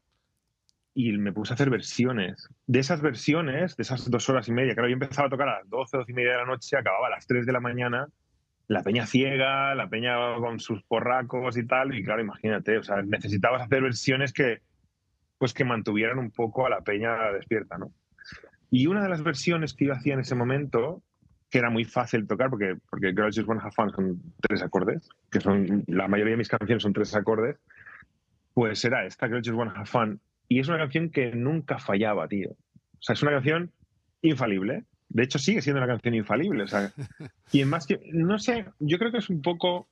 y 0.93 1.11
me 1.17 1.31
puse 1.31 1.53
a 1.53 1.55
hacer 1.55 1.69
versiones. 1.69 2.49
De 2.65 2.79
esas 2.79 3.01
versiones, 3.01 3.75
de 3.77 3.83
esas 3.83 4.09
dos 4.09 4.29
horas 4.29 4.47
y 4.47 4.51
media, 4.51 4.73
claro, 4.73 4.89
yo 4.89 4.93
empezaba 4.93 5.27
a 5.27 5.29
tocar 5.29 5.49
a 5.49 5.59
las 5.59 5.69
12, 5.69 5.97
12 5.97 6.11
y 6.11 6.15
media 6.15 6.31
de 6.31 6.37
la 6.37 6.45
noche, 6.45 6.77
acababa 6.77 7.07
a 7.07 7.11
las 7.11 7.27
3 7.27 7.45
de 7.45 7.51
la 7.51 7.59
mañana, 7.59 8.07
la 8.67 8.83
peña 8.83 9.05
ciega, 9.05 9.75
la 9.75 9.89
peña 9.89 10.15
con 10.39 10.59
sus 10.59 10.83
porracos 10.83 11.55
y 11.57 11.65
tal, 11.65 11.95
y 11.95 12.03
claro, 12.03 12.21
imagínate, 12.21 12.77
o 12.79 12.83
sea, 12.83 13.01
necesitabas 13.01 13.61
hacer 13.61 13.83
versiones 13.83 14.33
que, 14.33 14.61
pues 15.37 15.53
que 15.53 15.65
mantuvieran 15.65 16.17
un 16.17 16.31
poco 16.31 16.65
a 16.65 16.69
la 16.69 16.81
peña 16.81 17.31
despierta, 17.31 17.77
¿no? 17.77 17.91
Y 18.71 18.87
una 18.87 19.01
de 19.03 19.09
las 19.09 19.23
versiones 19.23 19.73
que 19.73 19.85
yo 19.85 19.93
hacía 19.93 20.13
en 20.13 20.19
ese 20.19 20.35
momento, 20.35 21.01
que 21.49 21.59
era 21.59 21.69
muy 21.69 21.85
fácil 21.85 22.27
tocar, 22.27 22.49
porque, 22.49 22.75
porque 22.89 23.09
Girls 23.11 23.35
Just 23.35 23.47
Wanna 23.47 23.61
Have 23.61 23.71
Fun 23.71 23.91
son 23.91 24.21
tres 24.41 24.61
acordes, 24.61 25.07
que 25.31 25.39
son, 25.39 25.83
la 25.87 26.07
mayoría 26.07 26.31
de 26.31 26.37
mis 26.37 26.49
canciones 26.49 26.83
son 26.83 26.93
tres 26.93 27.15
acordes, 27.15 27.57
pues 28.53 28.83
era 28.85 29.05
esta, 29.05 29.27
Girls 29.27 29.47
Just 29.47 29.57
Wanna 29.57 29.71
Have 29.75 29.85
Fun. 29.85 30.19
Y 30.49 30.59
es 30.59 30.67
una 30.67 30.77
canción 30.77 31.09
que 31.09 31.31
nunca 31.33 31.77
fallaba, 31.79 32.27
tío. 32.27 32.51
O 32.51 33.01
sea, 33.01 33.13
es 33.13 33.21
una 33.21 33.31
canción 33.31 33.71
infalible. 34.21 34.83
De 35.09 35.23
hecho, 35.23 35.39
sigue 35.39 35.61
siendo 35.61 35.79
una 35.81 35.87
canción 35.87 36.15
infalible. 36.15 36.63
O 36.63 36.67
sea, 36.67 36.91
y 37.51 37.61
en 37.61 37.69
más 37.69 37.85
que, 37.87 37.99
no 38.13 38.39
sé, 38.39 38.65
yo 38.79 38.97
creo 38.97 39.11
que 39.11 39.19
es 39.19 39.29
un 39.29 39.41
poco, 39.41 39.87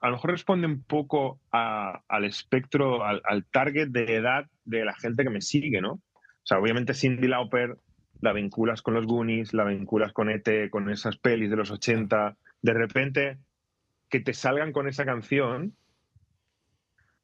a 0.00 0.08
lo 0.08 0.14
mejor 0.16 0.32
responde 0.32 0.66
un 0.66 0.82
poco 0.82 1.40
a- 1.52 2.02
al 2.08 2.24
espectro, 2.24 3.04
al, 3.04 3.22
al 3.24 3.44
target 3.46 3.88
de 3.88 4.16
edad 4.16 4.46
de 4.64 4.84
la 4.84 4.94
gente 4.94 5.22
que 5.24 5.30
me 5.30 5.40
sigue, 5.40 5.80
¿no? 5.80 5.92
O 5.92 6.02
sea, 6.44 6.58
obviamente 6.58 6.94
Cindy 6.94 7.28
Lauper 7.28 7.76
la 8.20 8.32
vinculas 8.32 8.82
con 8.82 8.94
los 8.94 9.06
Goonies, 9.06 9.54
la 9.54 9.64
vinculas 9.64 10.12
con 10.12 10.30
ET, 10.30 10.70
con 10.70 10.90
esas 10.90 11.18
pelis 11.18 11.50
de 11.50 11.56
los 11.56 11.70
80. 11.70 12.36
De 12.62 12.72
repente, 12.72 13.38
que 14.08 14.20
te 14.20 14.34
salgan 14.34 14.72
con 14.72 14.88
esa 14.88 15.04
canción, 15.04 15.76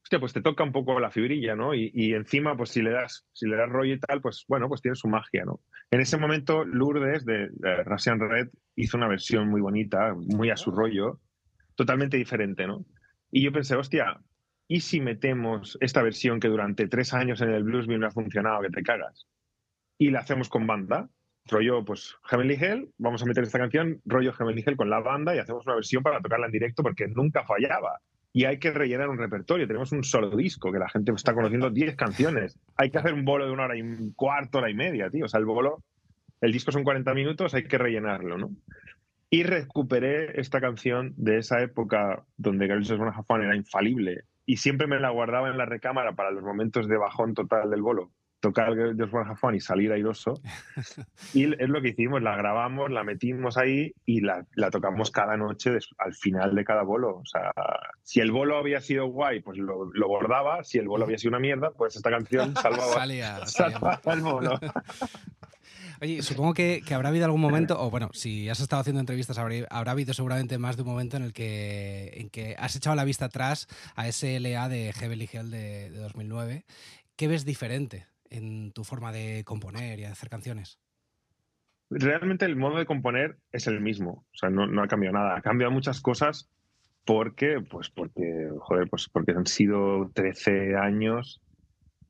hostia, 0.02 0.20
pues 0.20 0.32
te 0.32 0.42
toca 0.42 0.62
un 0.62 0.72
poco 0.72 1.00
la 1.00 1.10
fibrilla, 1.10 1.56
¿no? 1.56 1.74
Y, 1.74 2.14
encima, 2.14 2.56
pues 2.56 2.70
si 2.70 2.82
le 2.82 2.90
das, 2.90 3.26
si 3.32 3.46
le 3.46 3.56
das 3.56 3.68
rollo 3.68 3.94
y 3.94 3.98
tal, 3.98 4.20
pues 4.20 4.44
bueno, 4.48 4.68
pues 4.68 4.82
tiene 4.82 4.94
su 4.94 5.08
magia, 5.08 5.44
¿no? 5.44 5.60
En 5.90 6.00
ese 6.00 6.18
momento, 6.18 6.64
Lourdes 6.64 7.24
de, 7.24 7.48
de 7.48 7.84
Red 7.84 8.48
hizo 8.76 8.96
una 8.96 9.08
versión 9.08 9.48
muy 9.48 9.60
bonita, 9.60 10.14
muy 10.14 10.50
a 10.50 10.56
su 10.56 10.70
rollo, 10.70 11.20
totalmente 11.74 12.16
diferente, 12.16 12.66
¿no? 12.66 12.84
Y 13.30 13.42
yo 13.42 13.52
pensé, 13.52 13.76
hostia, 13.76 14.20
¿y 14.68 14.80
si 14.80 15.00
metemos 15.00 15.78
esta 15.80 16.02
versión 16.02 16.38
que 16.38 16.48
durante 16.48 16.86
tres 16.86 17.14
años 17.14 17.40
en 17.40 17.50
el 17.50 17.64
Bluesville 17.64 17.98
no 17.98 18.06
ha 18.06 18.10
funcionado, 18.10 18.62
que 18.62 18.70
te 18.70 18.82
cagas? 18.82 19.26
Y 19.98 20.10
la 20.10 20.20
hacemos 20.20 20.48
con 20.48 20.66
banda, 20.66 21.08
rollo, 21.46 21.84
pues 21.84 22.16
Heavenly 22.24 22.54
Hell, 22.54 22.90
vamos 22.98 23.22
a 23.22 23.26
meter 23.26 23.44
esta 23.44 23.58
canción, 23.58 24.00
rollo 24.04 24.32
Heavenly 24.32 24.62
Hell 24.66 24.76
con 24.76 24.90
la 24.90 25.00
banda 25.00 25.34
y 25.34 25.38
hacemos 25.38 25.66
una 25.66 25.76
versión 25.76 26.02
para 26.02 26.20
tocarla 26.20 26.46
en 26.46 26.52
directo 26.52 26.82
porque 26.82 27.06
nunca 27.06 27.44
fallaba. 27.44 28.00
Y 28.32 28.46
hay 28.46 28.58
que 28.58 28.72
rellenar 28.72 29.08
un 29.08 29.18
repertorio. 29.18 29.68
Tenemos 29.68 29.92
un 29.92 30.02
solo 30.02 30.36
disco 30.36 30.72
que 30.72 30.80
la 30.80 30.88
gente 30.88 31.12
está 31.12 31.34
conociendo 31.34 31.70
10 31.70 31.94
canciones. 31.94 32.58
Hay 32.76 32.90
que 32.90 32.98
hacer 32.98 33.14
un 33.14 33.24
bolo 33.24 33.46
de 33.46 33.52
una 33.52 33.64
hora 33.64 33.76
y 33.76 33.82
un 33.82 34.12
cuarto, 34.14 34.58
hora 34.58 34.70
y 34.70 34.74
media, 34.74 35.08
tío. 35.08 35.26
O 35.26 35.28
sea, 35.28 35.38
el 35.38 35.46
bolo, 35.46 35.84
el 36.40 36.50
disco 36.50 36.72
son 36.72 36.82
40 36.82 37.14
minutos, 37.14 37.54
hay 37.54 37.62
que 37.62 37.78
rellenarlo, 37.78 38.36
¿no? 38.36 38.50
Y 39.30 39.44
recuperé 39.44 40.40
esta 40.40 40.60
canción 40.60 41.14
de 41.16 41.38
esa 41.38 41.62
época 41.62 42.24
donde 42.36 42.66
Girls 42.66 42.88
Just 42.88 42.98
Wanna 42.98 43.12
Have 43.12 43.24
Fun 43.26 43.42
era 43.42 43.54
infalible 43.54 44.22
y 44.46 44.56
siempre 44.56 44.88
me 44.88 44.98
la 44.98 45.10
guardaba 45.10 45.48
en 45.48 45.56
la 45.56 45.64
recámara 45.64 46.14
para 46.14 46.32
los 46.32 46.42
momentos 46.42 46.88
de 46.88 46.96
bajón 46.96 47.34
total 47.34 47.70
del 47.70 47.82
bolo 47.82 48.10
tocar 48.44 48.74
Just 48.98 49.12
Wanna 49.12 49.30
Have 49.30 49.38
Fun 49.38 49.54
y 49.54 49.60
salir 49.60 49.90
airoso. 49.90 50.34
y 51.34 51.44
es 51.44 51.68
lo 51.68 51.80
que 51.80 51.88
hicimos, 51.88 52.22
la 52.22 52.36
grabamos, 52.36 52.90
la 52.90 53.02
metimos 53.02 53.56
ahí 53.56 53.94
y 54.04 54.20
la, 54.20 54.44
la 54.54 54.70
tocamos 54.70 55.10
cada 55.10 55.38
noche 55.38 55.78
al 55.96 56.14
final 56.14 56.54
de 56.54 56.62
cada 56.62 56.82
bolo. 56.82 57.16
O 57.16 57.24
sea, 57.24 57.52
si 58.02 58.20
el 58.20 58.32
bolo 58.32 58.58
había 58.58 58.82
sido 58.82 59.06
guay, 59.06 59.40
pues 59.40 59.56
lo, 59.56 59.86
lo 59.94 60.08
bordaba. 60.08 60.62
Si 60.62 60.76
el 60.76 60.88
bolo 60.88 61.04
había 61.04 61.16
sido 61.16 61.30
una 61.30 61.38
mierda, 61.38 61.70
pues 61.70 61.96
esta 61.96 62.10
canción 62.10 62.54
salvaba, 62.62 62.92
Salía, 62.94 63.46
salvaba 63.46 64.12
el 64.12 64.20
bolo. 64.20 64.60
Oye, 66.02 66.20
supongo 66.20 66.52
que, 66.52 66.82
que, 66.86 66.92
habrá 66.92 67.08
habido 67.08 67.24
algún 67.24 67.40
momento, 67.40 67.80
o 67.80 67.88
bueno, 67.88 68.10
si 68.12 68.50
has 68.50 68.60
estado 68.60 68.80
haciendo 68.80 69.00
entrevistas, 69.00 69.38
habrá, 69.38 69.54
habrá, 69.70 69.92
habido 69.92 70.12
seguramente 70.12 70.58
más 70.58 70.76
de 70.76 70.82
un 70.82 70.88
momento 70.88 71.16
en 71.16 71.22
el 71.22 71.32
que, 71.32 72.12
en 72.16 72.28
que 72.28 72.56
has 72.58 72.76
echado 72.76 72.94
la 72.94 73.04
vista 73.04 73.26
atrás 73.26 73.68
a 73.94 74.06
ese 74.06 74.38
LA 74.38 74.68
de 74.68 74.92
Heavenly 74.92 75.30
Hell 75.32 75.50
de, 75.50 75.88
de 75.88 75.98
2009. 75.98 76.66
¿Qué 77.16 77.28
ves 77.28 77.44
diferente 77.44 78.06
en 78.34 78.72
tu 78.72 78.84
forma 78.84 79.12
de 79.12 79.44
componer 79.44 79.98
y 79.98 80.02
de 80.02 80.08
hacer 80.08 80.28
canciones? 80.28 80.78
Realmente 81.90 82.44
el 82.44 82.56
modo 82.56 82.78
de 82.78 82.86
componer 82.86 83.36
es 83.52 83.66
el 83.66 83.80
mismo, 83.80 84.26
o 84.32 84.36
sea, 84.36 84.50
no, 84.50 84.82
ha 84.82 84.88
cambiado 84.88 85.14
nada. 85.14 85.36
Ha 85.36 85.42
cambiado 85.42 85.72
muchas 85.72 86.00
cosas 86.00 86.50
porque, 87.04 87.60
pues 87.60 87.90
porque, 87.90 88.48
joder, 88.58 88.88
pues 88.88 89.08
porque 89.08 89.32
han 89.32 89.46
sido 89.46 90.10
13 90.14 90.76
años 90.76 91.40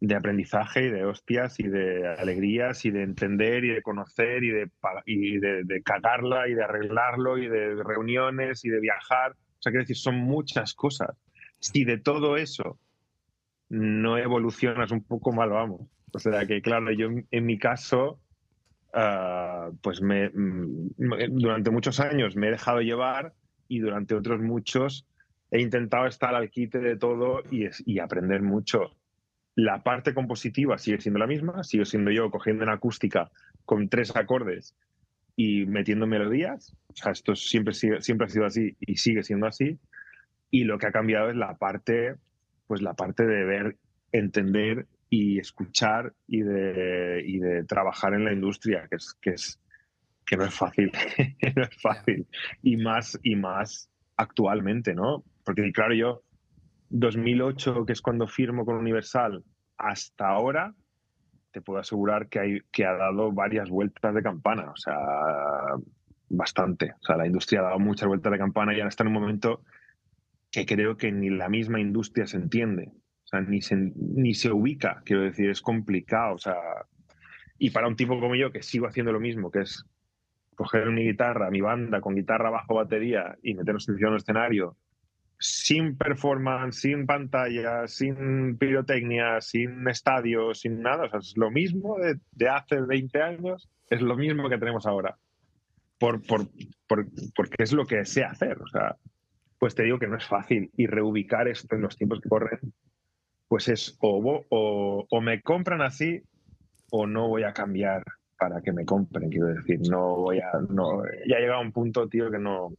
de 0.01 0.15
aprendizaje 0.15 0.87
y 0.87 0.91
de 0.91 1.05
hostias 1.05 1.59
y 1.61 1.69
de 1.69 2.07
alegrías 2.07 2.85
y 2.85 2.91
de 2.91 3.03
entender 3.03 3.65
y 3.65 3.71
de 3.71 3.83
conocer 3.83 4.45
y 4.45 4.51
de, 4.51 4.71
y 5.07 5.39
de 5.39 5.83
cagarla 5.83 6.49
y 6.49 6.55
de 6.55 6.63
arreglarlo 6.63 7.39
y 7.39 7.49
de 7.49 7.83
reuniones 7.83 8.65
y 8.65 8.71
de 8.71 8.81
viajar. 8.81 9.33
O 9.33 9.63
sea, 9.63 9.73
quiero 9.73 9.83
decir, 9.83 9.97
son 9.97 10.17
muchas 10.17 10.75
cosas. 10.75 11.17
Si 11.59 11.85
de 11.85 11.99
todo 11.99 12.37
eso 12.37 12.79
no 13.69 14.19
evolucionas 14.19 14.91
un 14.91 15.03
poco 15.03 15.33
mal, 15.33 15.51
vamos. 15.51 15.89
O 16.15 16.19
sea 16.19 16.47
que, 16.47 16.63
claro, 16.63 16.93
yo 16.93 17.09
en 17.31 17.47
mi 17.47 17.59
caso, 17.59 18.21
uh, 18.95 19.75
pues 19.83 20.01
me, 20.01 20.31
durante 21.29 21.71
muchos 21.71 21.99
años 22.01 22.37
me 22.37 22.49
he 22.49 22.53
dejado 22.53 22.81
llevar 22.81 23.33
y 23.69 23.81
durante 23.81 24.15
otros 24.15 24.41
muchos 24.41 25.07
he 25.51 25.61
intentado 25.61 26.07
estar 26.07 26.35
al 26.35 26.51
quite 26.51 26.79
de 26.79 26.97
todo 26.97 27.43
y, 27.51 27.67
y 27.85 27.99
aprender 27.99 28.43
mucho. 28.43 28.97
La 29.57 29.83
parte 29.83 30.15
compositiva 30.15 30.79
sigue 30.79 31.01
siendo 31.01 31.19
la 31.19 31.27
misma, 31.27 31.63
sigo 31.63 31.85
siendo 31.85 32.11
yo 32.11 32.31
cogiendo 32.31 32.65
en 32.65 32.71
acústica 32.71 33.31
con 33.65 33.89
tres 33.89 34.15
acordes 34.17 34.77
y 35.37 35.67
metiendo 35.67 36.07
melodías. 36.07 36.77
O 36.89 36.97
sea, 36.97 37.13
esto 37.13 37.35
siempre, 37.35 37.75
siempre 37.75 38.27
ha 38.27 38.29
sido 38.29 38.47
así 38.47 38.77
y 38.81 38.97
sigue 38.97 39.23
siendo 39.23 39.47
así. 39.47 39.79
Y 40.51 40.65
lo 40.65 40.79
que 40.79 40.87
ha 40.87 40.93
cambiado 40.93 41.31
es 41.31 41.37
la 41.37 41.57
parte, 41.57 42.17
pues 42.67 42.83
la 42.83 42.95
parte 42.95 43.25
de 43.27 43.45
ver, 43.45 43.77
entender 44.13 44.87
y 45.11 45.39
escuchar 45.39 46.13
y 46.27 46.43
de, 46.43 47.23
y 47.25 47.39
de 47.39 47.65
trabajar 47.65 48.15
en 48.15 48.25
la 48.25 48.33
industria, 48.33 48.87
que 48.89 48.97
es, 48.97 49.15
que 49.21 49.31
es 49.31 49.61
que 50.27 50.37
no 50.37 50.45
es 50.45 50.55
fácil, 50.55 50.91
no 51.57 51.63
es 51.63 51.83
fácil. 51.83 52.27
Y 52.63 52.77
más, 52.77 53.19
y 53.23 53.37
más 53.37 53.91
actualmente, 54.17 54.95
¿no? 54.95 55.25
Porque 55.45 55.71
claro, 55.73 55.95
yo 55.95 56.23
2008, 56.91 57.85
que 57.87 57.93
es 57.93 58.01
cuando 58.01 58.27
firmo 58.27 58.65
con 58.65 58.77
Universal, 58.77 59.45
hasta 59.77 60.29
ahora, 60.29 60.75
te 61.51 61.61
puedo 61.61 61.81
asegurar 61.81 62.29
que, 62.29 62.39
hay, 62.41 62.61
que 62.73 62.85
ha 62.85 62.95
dado 62.95 63.33
varias 63.33 63.69
vueltas 63.69 64.15
de 64.15 64.23
campana, 64.23 64.71
o 64.71 64.77
sea, 64.77 64.97
bastante. 66.29 66.95
O 67.01 67.05
sea, 67.05 67.17
la 67.17 67.27
industria 67.27 67.61
ha 67.61 67.65
dado 67.65 67.79
muchas 67.79 68.09
vueltas 68.09 68.33
de 68.33 68.39
campana 68.39 68.73
y 68.73 68.77
ahora 68.77 68.89
está 68.89 69.05
en 69.05 69.09
un 69.09 69.15
momento 69.15 69.63
que 70.51 70.67
creo 70.67 70.97
que 70.97 71.11
ni 71.13 71.31
la 71.31 71.49
misma 71.49 71.81
industria 71.81 72.27
se 72.27 72.37
entiende. 72.37 72.93
O 73.25 73.27
sea, 73.27 73.41
ni 73.41 73.63
se, 73.63 73.77
ni 73.77 74.35
se 74.35 74.51
ubica, 74.51 75.03
quiero 75.05 75.23
decir, 75.23 75.51
es 75.51 75.63
complicado. 75.63 76.35
O 76.35 76.39
sea, 76.39 76.57
y 77.59 77.71
para 77.71 77.89
un 77.89 77.97
tipo 77.97 78.19
como 78.21 78.35
yo, 78.35 78.53
que 78.53 78.63
sigo 78.63 78.87
haciendo 78.87 79.13
lo 79.13 79.21
mismo, 79.21 79.51
que 79.51 79.61
es 79.61 79.85
coger 80.55 80.91
mi 80.91 81.05
guitarra, 81.05 81.51
mi 81.51 81.61
banda, 81.61 82.01
con 82.01 82.15
guitarra 82.15 82.51
bajo 82.51 82.75
batería 82.75 83.37
y 83.43 83.55
meternos 83.55 83.89
en 83.89 83.97
el 84.07 84.17
escenario, 84.17 84.77
sin 85.39 85.97
performance, 85.97 86.81
sin 86.81 87.07
pantalla, 87.07 87.87
sin 87.87 88.57
pirotecnia, 88.57 89.41
sin 89.41 89.87
estadio, 89.89 90.55
sin 90.55 90.81
nada. 90.81 91.05
O 91.05 91.11
sea, 91.11 91.19
es 91.21 91.37
lo 91.37 91.51
mismo 91.51 91.99
de, 91.99 92.19
de, 92.33 92.49
hace 92.49 92.81
20 92.81 93.23
años, 93.23 93.69
es 93.91 94.01
lo 94.01 94.17
mismo 94.17 94.49
que 94.49 94.59
tenemos 94.59 94.87
ahora. 94.87 95.17
Por, 95.99 96.23
por, 96.27 96.49
por, 96.87 97.07
porque 97.35 97.63
es 97.63 97.73
lo 97.73 97.87
que 97.87 98.05
sé 98.05 98.25
hacer. 98.25 98.61
O 98.61 98.67
sea, 98.69 98.97
pues 99.59 99.75
te 99.75 99.85
digo 99.85 99.99
que 99.99 100.09
no 100.09 100.17
es 100.17 100.27
fácil. 100.27 100.71
Y 100.77 100.87
reubicar 100.87 101.49
esto 101.49 101.75
en 101.75 101.83
los 101.83 101.97
tiempos 101.97 102.21
que 102.21 102.29
corren, 102.29 102.61
pues 103.55 103.69
es 103.69 103.97
o, 104.01 104.45
o, 104.51 105.07
o 105.09 105.21
me 105.21 105.41
compran 105.41 105.81
así 105.81 106.25
o 106.91 107.07
no 107.07 107.29
voy 107.29 107.45
a 107.45 107.53
cambiar 107.53 108.03
para 108.37 108.61
que 108.61 108.73
me 108.73 108.85
compren, 108.85 109.31
quiero 109.31 109.47
decir, 109.47 109.79
no 109.89 110.17
voy 110.17 110.41
a, 110.41 110.51
no, 110.71 111.05
ya 111.25 111.37
ha 111.37 111.39
llegado 111.39 111.61
a 111.61 111.63
un 111.63 111.71
punto, 111.71 112.09
tío, 112.09 112.33
que 112.33 112.41
no, 112.41 112.75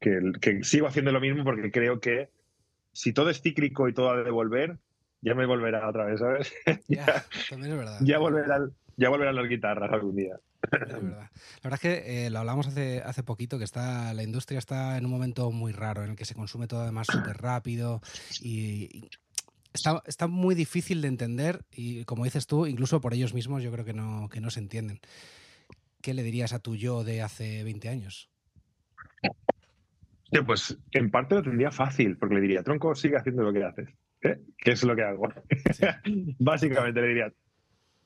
que, 0.00 0.32
que, 0.40 0.64
sigo 0.64 0.86
haciendo 0.86 1.12
lo 1.12 1.20
mismo 1.20 1.44
porque 1.44 1.70
creo 1.70 2.00
que 2.00 2.30
si 2.94 3.12
todo 3.12 3.28
es 3.28 3.42
cíclico 3.42 3.86
y 3.86 3.92
todo 3.92 4.12
ha 4.12 4.22
de 4.22 4.30
volver, 4.30 4.78
ya 5.20 5.34
me 5.34 5.44
volverá 5.44 5.86
otra 5.86 6.06
vez, 6.06 6.20
¿sabes? 6.20 6.54
ya, 6.88 7.26
también 7.50 7.72
es 7.72 7.78
verdad. 7.78 7.98
Ya 8.00 8.16
volverán, 8.16 8.72
ya 8.96 9.10
volverán 9.10 9.36
las 9.36 9.46
guitarras 9.46 9.92
algún 9.92 10.16
día. 10.16 10.40
Es 10.72 11.02
verdad. 11.02 11.30
La 11.30 11.60
verdad 11.62 11.74
es 11.74 11.80
que 11.80 12.26
eh, 12.26 12.30
lo 12.30 12.38
hablamos 12.38 12.66
hace, 12.66 13.02
hace 13.02 13.22
poquito, 13.22 13.58
que 13.58 13.64
está, 13.64 14.14
la 14.14 14.22
industria 14.22 14.58
está 14.58 14.96
en 14.96 15.04
un 15.04 15.10
momento 15.10 15.50
muy 15.52 15.72
raro, 15.72 16.02
en 16.02 16.12
el 16.12 16.16
que 16.16 16.24
se 16.24 16.34
consume 16.34 16.66
todo 16.66 16.80
además 16.80 17.08
súper 17.12 17.36
rápido 17.36 18.00
y 18.40 19.10
Está, 19.76 20.02
está, 20.06 20.26
muy 20.26 20.54
difícil 20.54 21.02
de 21.02 21.08
entender 21.08 21.64
y, 21.70 22.04
como 22.04 22.24
dices 22.24 22.46
tú, 22.46 22.66
incluso 22.66 23.00
por 23.00 23.12
ellos 23.12 23.34
mismos 23.34 23.62
yo 23.62 23.70
creo 23.70 23.84
que 23.84 23.92
no, 23.92 24.28
que 24.28 24.40
no 24.40 24.50
se 24.50 24.60
entienden. 24.60 25.00
¿Qué 26.00 26.14
le 26.14 26.22
dirías 26.22 26.52
a 26.52 26.60
tu 26.60 26.76
yo 26.76 27.04
de 27.04 27.20
hace 27.20 27.62
20 27.62 27.88
años? 27.88 28.30
Sí, 30.32 30.40
pues 30.44 30.78
en 30.92 31.10
parte 31.10 31.34
lo 31.34 31.42
tendría 31.42 31.70
fácil, 31.70 32.16
porque 32.16 32.36
le 32.36 32.40
diría, 32.40 32.62
tronco, 32.62 32.94
sigue 32.94 33.16
haciendo 33.16 33.42
lo 33.42 33.52
que 33.52 33.64
haces. 33.64 33.88
¿eh? 34.22 34.40
¿Qué 34.56 34.72
es 34.72 34.82
lo 34.82 34.96
que 34.96 35.02
hago? 35.02 35.28
Sí. 35.72 35.84
Básicamente 36.38 37.00
le 37.00 37.08
diría, 37.08 37.32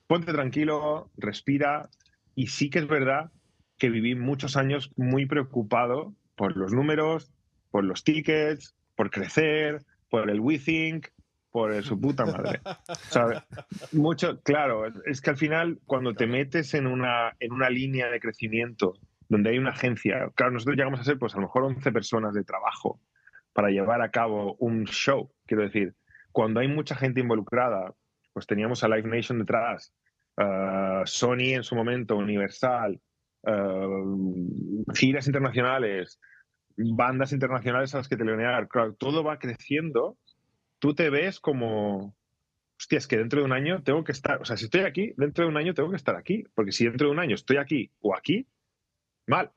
ponte 0.07 0.33
tranquilo, 0.33 1.11
respira. 1.17 1.89
Y 2.35 2.49
sí 2.49 2.69
que 2.69 2.81
es 2.81 2.89
verdad 2.89 3.31
que 3.79 3.91
viví 3.91 4.15
muchos 4.15 4.57
años 4.57 4.93
muy 4.97 5.27
preocupado 5.27 6.15
por 6.35 6.57
los 6.57 6.73
números, 6.73 7.31
por 7.71 7.85
los 7.85 8.03
tickets, 8.03 8.75
por 8.97 9.11
crecer, 9.11 9.85
por 10.11 10.29
el 10.29 10.41
WeThink, 10.41 11.07
por 11.51 11.83
su 11.83 12.01
puta 12.01 12.25
madre. 12.25 12.61
Sea, 13.09 13.47
mucho, 13.93 14.41
claro, 14.43 14.87
es 15.07 15.21
que 15.21 15.31
al 15.31 15.37
final 15.37 15.81
cuando 15.85 16.15
te 16.15 16.27
metes 16.27 16.75
en 16.75 16.87
una, 16.87 17.35
en 17.41 17.53
una 17.53 17.71
línea 17.71 18.09
de 18.09 18.21
crecimiento 18.21 18.95
donde 19.29 19.51
hay 19.51 19.59
una 19.59 19.71
agencia, 19.71 20.31
claro, 20.35 20.53
nosotros 20.53 20.77
llegamos 20.77 21.01
a 21.01 21.05
ser 21.05 21.19
pues 21.19 21.35
a 21.35 21.37
lo 21.37 21.43
mejor 21.43 21.65
11 21.65 21.93
personas 21.93 22.35
de 22.35 22.45
trabajo 22.45 23.01
para 23.53 23.71
llevar 23.71 24.03
a 24.03 24.11
cabo 24.11 24.57
un 24.59 24.85
show, 24.85 25.33
quiero 25.47 25.65
decir, 25.65 25.95
cuando 26.33 26.61
hay 26.61 26.69
mucha 26.69 26.95
gente 26.95 27.21
involucrada, 27.21 27.95
pues 28.33 28.47
teníamos 28.47 28.85
a 28.85 28.89
Live 28.89 29.09
Nation 29.09 29.39
detrás, 29.39 29.93
Sony 31.05 31.55
en 31.55 31.65
su 31.65 31.75
momento, 31.75 32.17
Universal, 32.17 33.01
uh, 33.43 34.85
giras 34.95 35.27
internacionales, 35.27 36.21
bandas 36.77 37.33
internacionales 37.33 37.95
a 37.95 37.99
las 37.99 38.09
que 38.09 38.17
teleonear, 38.17 38.69
claro, 38.69 38.95
todo 38.95 39.25
va 39.25 39.39
creciendo 39.39 40.17
tú 40.81 40.95
te 40.95 41.11
ves 41.11 41.39
como, 41.39 42.17
hostia, 42.77 42.99
es 42.99 43.07
que 43.07 43.19
dentro 43.19 43.41
de 43.41 43.47
un 43.47 43.53
año 43.53 43.83
tengo 43.85 44.03
que 44.03 44.13
estar, 44.13 44.43
o 44.43 44.45
sea, 44.45 44.57
si 44.57 44.65
estoy 44.65 44.81
aquí, 44.81 45.13
dentro 45.17 45.45
de 45.45 45.51
un 45.51 45.57
año 45.57 45.75
tengo 45.75 45.91
que 45.91 45.97
estar 45.97 46.17
aquí, 46.17 46.45
porque 46.55 46.73
si 46.73 46.87
dentro 46.87 47.07
de 47.07 47.13
un 47.13 47.21
año 47.21 47.37
estoy 47.37 47.59
aquí 47.59 47.93
o 48.01 48.17
aquí, 48.17 48.49
mal, 49.27 49.53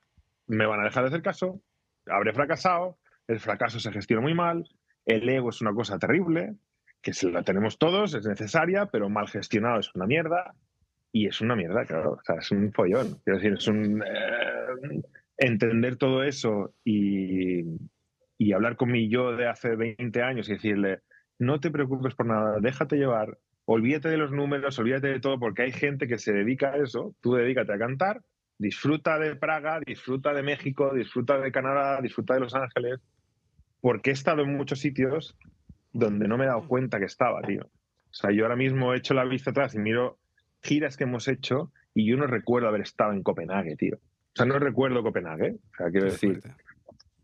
me 0.45 0.67
van 0.67 0.81
a 0.81 0.83
dejar 0.83 1.03
de 1.03 1.07
hacer 1.07 1.23
caso, 1.23 1.61
habré 2.05 2.33
fracasado, 2.33 2.99
el 3.27 3.39
fracaso 3.39 3.79
se 3.79 3.91
gestiona 3.91 4.21
muy 4.21 4.35
mal, 4.35 4.69
el 5.05 5.27
ego 5.27 5.49
es 5.49 5.61
una 5.61 5.73
cosa 5.73 5.97
terrible, 5.97 6.55
que 7.01 7.13
se 7.13 7.31
la 7.31 7.43
tenemos 7.43 7.77
todos, 7.79 8.13
es 8.13 8.25
necesaria, 8.25 8.85
pero 8.85 9.09
mal 9.09 9.27
gestionado 9.27 9.79
es 9.79 9.93
una 9.95 10.05
mierda, 10.05 10.53
y 11.11 11.27
es 11.27 11.41
una 11.41 11.55
mierda, 11.55 11.85
claro, 11.85 12.13
o 12.13 12.23
sea, 12.23 12.35
es 12.35 12.51
un 12.51 12.71
follón, 12.71 13.19
quiero 13.23 13.39
decir, 13.39 13.53
es 13.53 13.67
un... 13.67 14.03
Eh, 14.03 15.01
entender 15.37 15.97
todo 15.97 16.23
eso 16.23 16.75
y, 16.83 17.63
y 18.37 18.53
hablar 18.53 18.75
con 18.75 18.91
mi 18.91 19.09
yo 19.09 19.35
de 19.35 19.47
hace 19.47 19.75
20 19.75 20.21
años 20.21 20.49
y 20.49 20.53
decirle, 20.53 21.01
no 21.39 21.59
te 21.59 21.71
preocupes 21.71 22.15
por 22.15 22.25
nada, 22.25 22.59
déjate 22.59 22.97
llevar, 22.97 23.37
olvídate 23.65 24.09
de 24.09 24.17
los 24.17 24.31
números, 24.31 24.77
olvídate 24.79 25.07
de 25.07 25.19
todo, 25.19 25.39
porque 25.39 25.63
hay 25.63 25.71
gente 25.71 26.07
que 26.07 26.17
se 26.17 26.33
dedica 26.33 26.71
a 26.71 26.77
eso, 26.77 27.15
tú 27.21 27.33
dedícate 27.33 27.73
a 27.73 27.77
cantar, 27.77 28.21
disfruta 28.57 29.19
de 29.19 29.35
Praga, 29.35 29.79
disfruta 29.85 30.33
de 30.33 30.43
México, 30.43 30.93
disfruta 30.93 31.37
de 31.39 31.51
Canadá, 31.51 32.01
disfruta 32.01 32.33
de 32.33 32.41
Los 32.41 32.55
Ángeles, 32.55 32.99
porque 33.81 34.11
he 34.11 34.13
estado 34.13 34.43
en 34.43 34.55
muchos 34.55 34.79
sitios 34.79 35.35
donde 35.91 36.27
no 36.27 36.37
me 36.37 36.45
he 36.45 36.47
dado 36.47 36.67
cuenta 36.67 36.99
que 36.99 37.05
estaba, 37.05 37.41
tío. 37.41 37.63
O 37.65 38.13
sea, 38.13 38.31
yo 38.31 38.43
ahora 38.43 38.55
mismo 38.55 38.93
he 38.93 38.97
hecho 38.97 39.13
la 39.13 39.25
vista 39.25 39.51
atrás 39.51 39.75
y 39.75 39.79
miro 39.79 40.17
giras 40.61 40.97
que 40.97 41.03
hemos 41.03 41.27
hecho 41.27 41.71
y 41.93 42.07
yo 42.07 42.17
no 42.17 42.27
recuerdo 42.27 42.67
haber 42.67 42.81
estado 42.81 43.11
en 43.11 43.23
Copenhague, 43.23 43.75
tío. 43.75 43.97
O 43.97 44.35
sea, 44.35 44.45
no 44.45 44.57
recuerdo 44.57 45.03
Copenhague. 45.03 45.57
O 45.73 45.75
sea, 45.77 45.91
quiero 45.91 46.05
decir, 46.07 46.41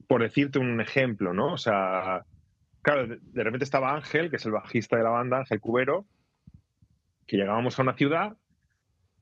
por 0.07 0.21
decirte 0.21 0.59
un 0.59 0.81
ejemplo, 0.81 1.33
¿no? 1.33 1.53
O 1.53 1.57
sea, 1.57 2.25
claro, 2.93 3.07
de, 3.07 3.19
de 3.21 3.43
repente 3.43 3.63
estaba 3.63 3.93
Ángel, 3.93 4.29
que 4.29 4.37
es 4.37 4.45
el 4.45 4.51
bajista 4.51 4.97
de 4.97 5.03
la 5.03 5.09
banda, 5.11 5.37
Ángel 5.39 5.59
Cubero, 5.59 6.05
que 7.27 7.37
llegábamos 7.37 7.77
a 7.77 7.81
una 7.83 7.93
ciudad. 7.93 8.35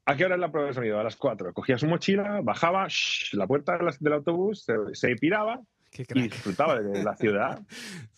¿A 0.05 0.15
qué 0.15 0.23
hora 0.25 0.35
es 0.35 0.41
la 0.41 0.51
prueba 0.51 0.69
de 0.69 0.73
sonido? 0.73 0.99
A 0.99 1.03
las 1.03 1.17
4. 1.17 1.53
Cogía 1.53 1.77
su 1.77 1.85
mochila, 1.87 2.39
bajaba, 2.41 2.87
shh, 2.87 3.33
la 3.33 3.45
puerta 3.45 3.77
del, 3.77 4.13
autobús, 4.13 4.63
se, 4.63 4.73
se 4.93 5.15
piraba 5.15 5.59
y 5.97 6.21
disfrutaba 6.21 6.79
de 6.79 7.03
la 7.03 7.15
ciudad. 7.15 7.59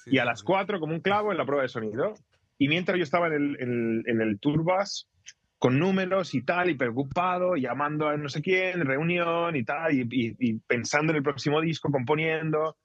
Sí, 0.03 0.11
y 0.15 0.17
a 0.19 0.25
las 0.25 0.39
sí. 0.39 0.45
4, 0.45 0.79
como 0.79 0.93
un 0.93 1.01
clavo, 1.01 1.31
en 1.31 1.37
la 1.37 1.45
prueba 1.45 1.63
de 1.63 1.69
sonido. 1.69 2.13
Y 2.57 2.67
mientras 2.69 2.97
yo 2.97 3.03
estaba 3.03 3.27
en 3.27 3.33
el, 3.33 3.57
en, 3.59 4.03
en 4.05 4.21
el 4.21 4.39
tourbus 4.39 5.09
con 5.57 5.77
números 5.77 6.35
y 6.35 6.41
tal, 6.43 6.69
y 6.69 6.75
preocupado, 6.75 7.55
llamando 7.57 8.07
a 8.07 8.15
no 8.15 8.29
sé 8.29 8.41
quién, 8.41 8.85
reunión 8.85 9.55
y 9.57 9.63
tal, 9.65 9.93
y, 9.93 10.01
y- 10.09 10.35
y 10.39 10.53
pensando 10.59 11.11
en 11.11 11.17
el 11.17 11.23
próximo 11.23 11.59
disco, 11.59 11.91
componiendo. 11.91 12.77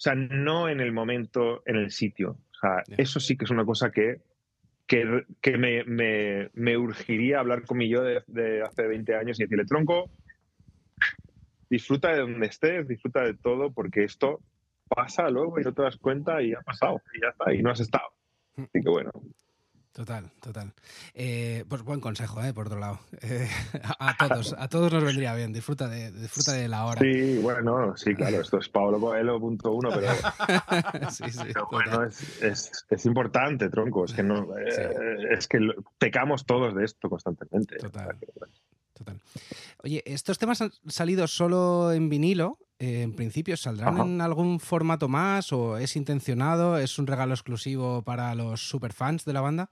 O 0.00 0.02
sea, 0.02 0.14
no 0.14 0.70
en 0.70 0.80
el 0.80 0.92
momento, 0.92 1.62
en 1.66 1.76
el 1.76 1.90
sitio. 1.90 2.30
O 2.30 2.58
sea, 2.58 2.82
eso 2.96 3.20
sí 3.20 3.36
que 3.36 3.44
es 3.44 3.50
una 3.50 3.66
cosa 3.66 3.90
que, 3.90 4.22
que, 4.86 5.26
que 5.42 5.58
me, 5.58 5.84
me, 5.84 6.48
me 6.54 6.78
urgiría 6.78 7.40
hablar 7.40 7.66
con 7.66 7.76
mi 7.76 7.90
yo 7.90 8.02
de, 8.02 8.22
de 8.26 8.62
hace 8.62 8.86
20 8.86 9.14
años 9.14 9.38
y 9.38 9.42
decirle, 9.42 9.66
tronco, 9.66 10.10
disfruta 11.68 12.14
de 12.14 12.20
donde 12.20 12.46
estés, 12.46 12.88
disfruta 12.88 13.24
de 13.24 13.34
todo, 13.34 13.74
porque 13.74 14.04
esto 14.04 14.40
pasa 14.88 15.28
luego 15.28 15.60
y 15.60 15.64
no 15.64 15.74
te 15.74 15.82
das 15.82 15.98
cuenta 15.98 16.40
y 16.40 16.54
ha 16.54 16.62
pasado, 16.62 17.02
y 17.14 17.20
ya 17.20 17.28
está, 17.28 17.52
y 17.52 17.60
no 17.60 17.70
has 17.70 17.80
estado. 17.80 18.08
Así 18.56 18.80
que 18.82 18.88
bueno. 18.88 19.10
Total, 19.92 20.30
total. 20.40 20.72
Eh, 21.14 21.64
pues 21.68 21.82
buen 21.82 22.00
consejo, 22.00 22.42
¿eh? 22.44 22.54
por 22.54 22.68
otro 22.68 22.78
lado. 22.78 23.00
Eh, 23.22 23.48
a, 23.98 24.10
a 24.24 24.28
todos, 24.28 24.54
a 24.56 24.68
todos 24.68 24.92
nos 24.92 25.02
vendría 25.02 25.34
bien. 25.34 25.52
Disfruta 25.52 25.88
de, 25.88 26.12
disfruta 26.12 26.52
de 26.52 26.68
la 26.68 26.86
hora. 26.86 27.00
Sí, 27.00 27.38
bueno, 27.38 27.96
sí, 27.96 28.14
claro, 28.14 28.40
esto 28.40 28.58
es 28.58 28.68
Pablo 28.68 29.00
Coelho 29.00 29.40
punto 29.40 29.72
uno, 29.72 29.90
pero, 29.90 30.12
sí, 31.10 31.24
sí, 31.30 31.38
pero 31.42 31.66
total. 31.66 31.66
bueno, 31.70 32.04
es, 32.04 32.40
es, 32.42 32.86
es 32.88 33.06
importante, 33.06 33.68
tronco, 33.68 34.04
es 34.04 34.12
que 34.12 34.22
no, 34.22 34.56
eh, 34.58 34.70
Sí. 34.70 35.26
es 35.32 35.48
que 35.48 35.58
pecamos 35.98 36.46
todos 36.46 36.74
de 36.76 36.84
esto 36.84 37.10
constantemente. 37.10 37.76
Total. 37.76 38.16
Total. 38.94 39.20
Oye, 39.82 40.02
¿estos 40.06 40.38
temas 40.38 40.60
han 40.60 40.70
salido 40.86 41.26
solo 41.26 41.90
en 41.92 42.08
vinilo? 42.08 42.58
Eh, 42.80 43.02
en 43.02 43.14
principio, 43.14 43.56
¿saldrán 43.58 43.94
Ajá. 43.94 44.02
en 44.04 44.20
algún 44.22 44.58
formato 44.58 45.06
más 45.06 45.52
o 45.52 45.76
es 45.76 45.96
intencionado? 45.96 46.78
¿Es 46.78 46.98
un 46.98 47.06
regalo 47.06 47.34
exclusivo 47.34 48.02
para 48.02 48.34
los 48.34 48.68
superfans 48.68 49.24
de 49.26 49.32
la 49.34 49.42
banda? 49.42 49.70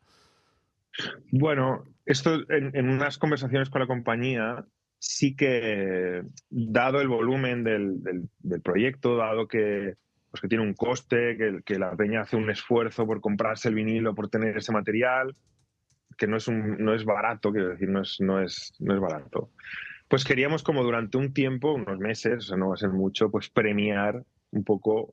Bueno, 1.33 1.85
esto 2.05 2.35
en, 2.51 2.77
en 2.77 2.89
unas 2.89 3.17
conversaciones 3.19 3.71
con 3.71 3.81
la 3.81 3.87
compañía 3.87 4.65
sí 4.99 5.35
que, 5.37 6.23
dado 6.51 7.01
el 7.01 7.09
volumen 7.09 7.65
del, 7.65 8.03
del- 8.03 8.29
del 8.41 8.61
proyecto, 8.61 9.17
dado 9.17 9.49
que, 9.49 9.95
pues 10.31 10.41
que 10.43 10.49
tiene 10.49 10.65
un 10.65 10.75
coste, 10.75 11.37
que, 11.39 11.61
que 11.65 11.79
la 11.79 11.97
peña 11.97 12.23
hace 12.23 12.37
un 12.37 12.51
esfuerzo 12.51 13.07
por 13.07 13.21
comprarse 13.21 13.69
el 13.69 13.75
vinilo, 13.77 14.15
por 14.15 14.29
tener 14.29 14.57
ese 14.57 14.73
material, 14.73 15.35
que 16.19 16.27
no 16.27 16.37
es, 16.37 16.49
un, 16.49 16.77
no 16.85 16.93
es 16.95 17.05
barato, 17.05 17.53
quiero 17.53 17.69
decir, 17.71 17.89
no 17.89 18.03
es, 18.03 18.17
no, 18.21 18.43
es, 18.43 18.73
no 18.81 18.95
es 18.95 19.01
barato. 19.01 19.51
Pues 20.09 20.25
queríamos 20.25 20.63
como 20.63 20.83
durante 20.83 21.19
un 21.19 21.33
tiempo, 21.33 21.75
unos 21.75 21.99
meses, 21.99 22.37
o 22.39 22.41
sea, 22.49 22.57
no 22.57 22.69
va 22.69 22.75
a 22.75 22.79
ser 22.79 22.91
mucho, 22.91 23.31
pues 23.31 23.51
premiar 23.51 24.25
un 24.51 24.65
poco, 24.65 25.13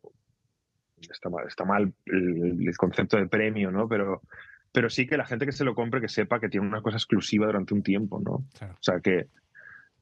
está 1.00 1.30
mal, 1.30 1.46
está 1.48 1.66
mal 1.66 1.94
el, 2.06 2.68
el 2.68 2.78
concepto 2.78 3.18
de 3.18 3.28
premio, 3.28 3.72
¿no? 3.72 3.88
Pero 3.88 4.22
pero 4.76 4.90
sí 4.90 5.08
que 5.08 5.16
la 5.16 5.26
gente 5.26 5.46
que 5.46 5.54
se 5.54 5.64
lo 5.64 5.74
compre 5.74 6.02
que 6.02 6.10
sepa 6.10 6.42
que 6.42 6.50
tiene 6.50 6.68
una 6.68 6.82
cosa 6.82 6.98
exclusiva 6.98 7.46
durante 7.46 7.74
un 7.74 7.82
tiempo, 7.82 8.20
¿no? 8.20 8.44
Claro. 8.60 8.74
O 8.74 8.84
sea, 8.84 9.00
que, 9.00 9.28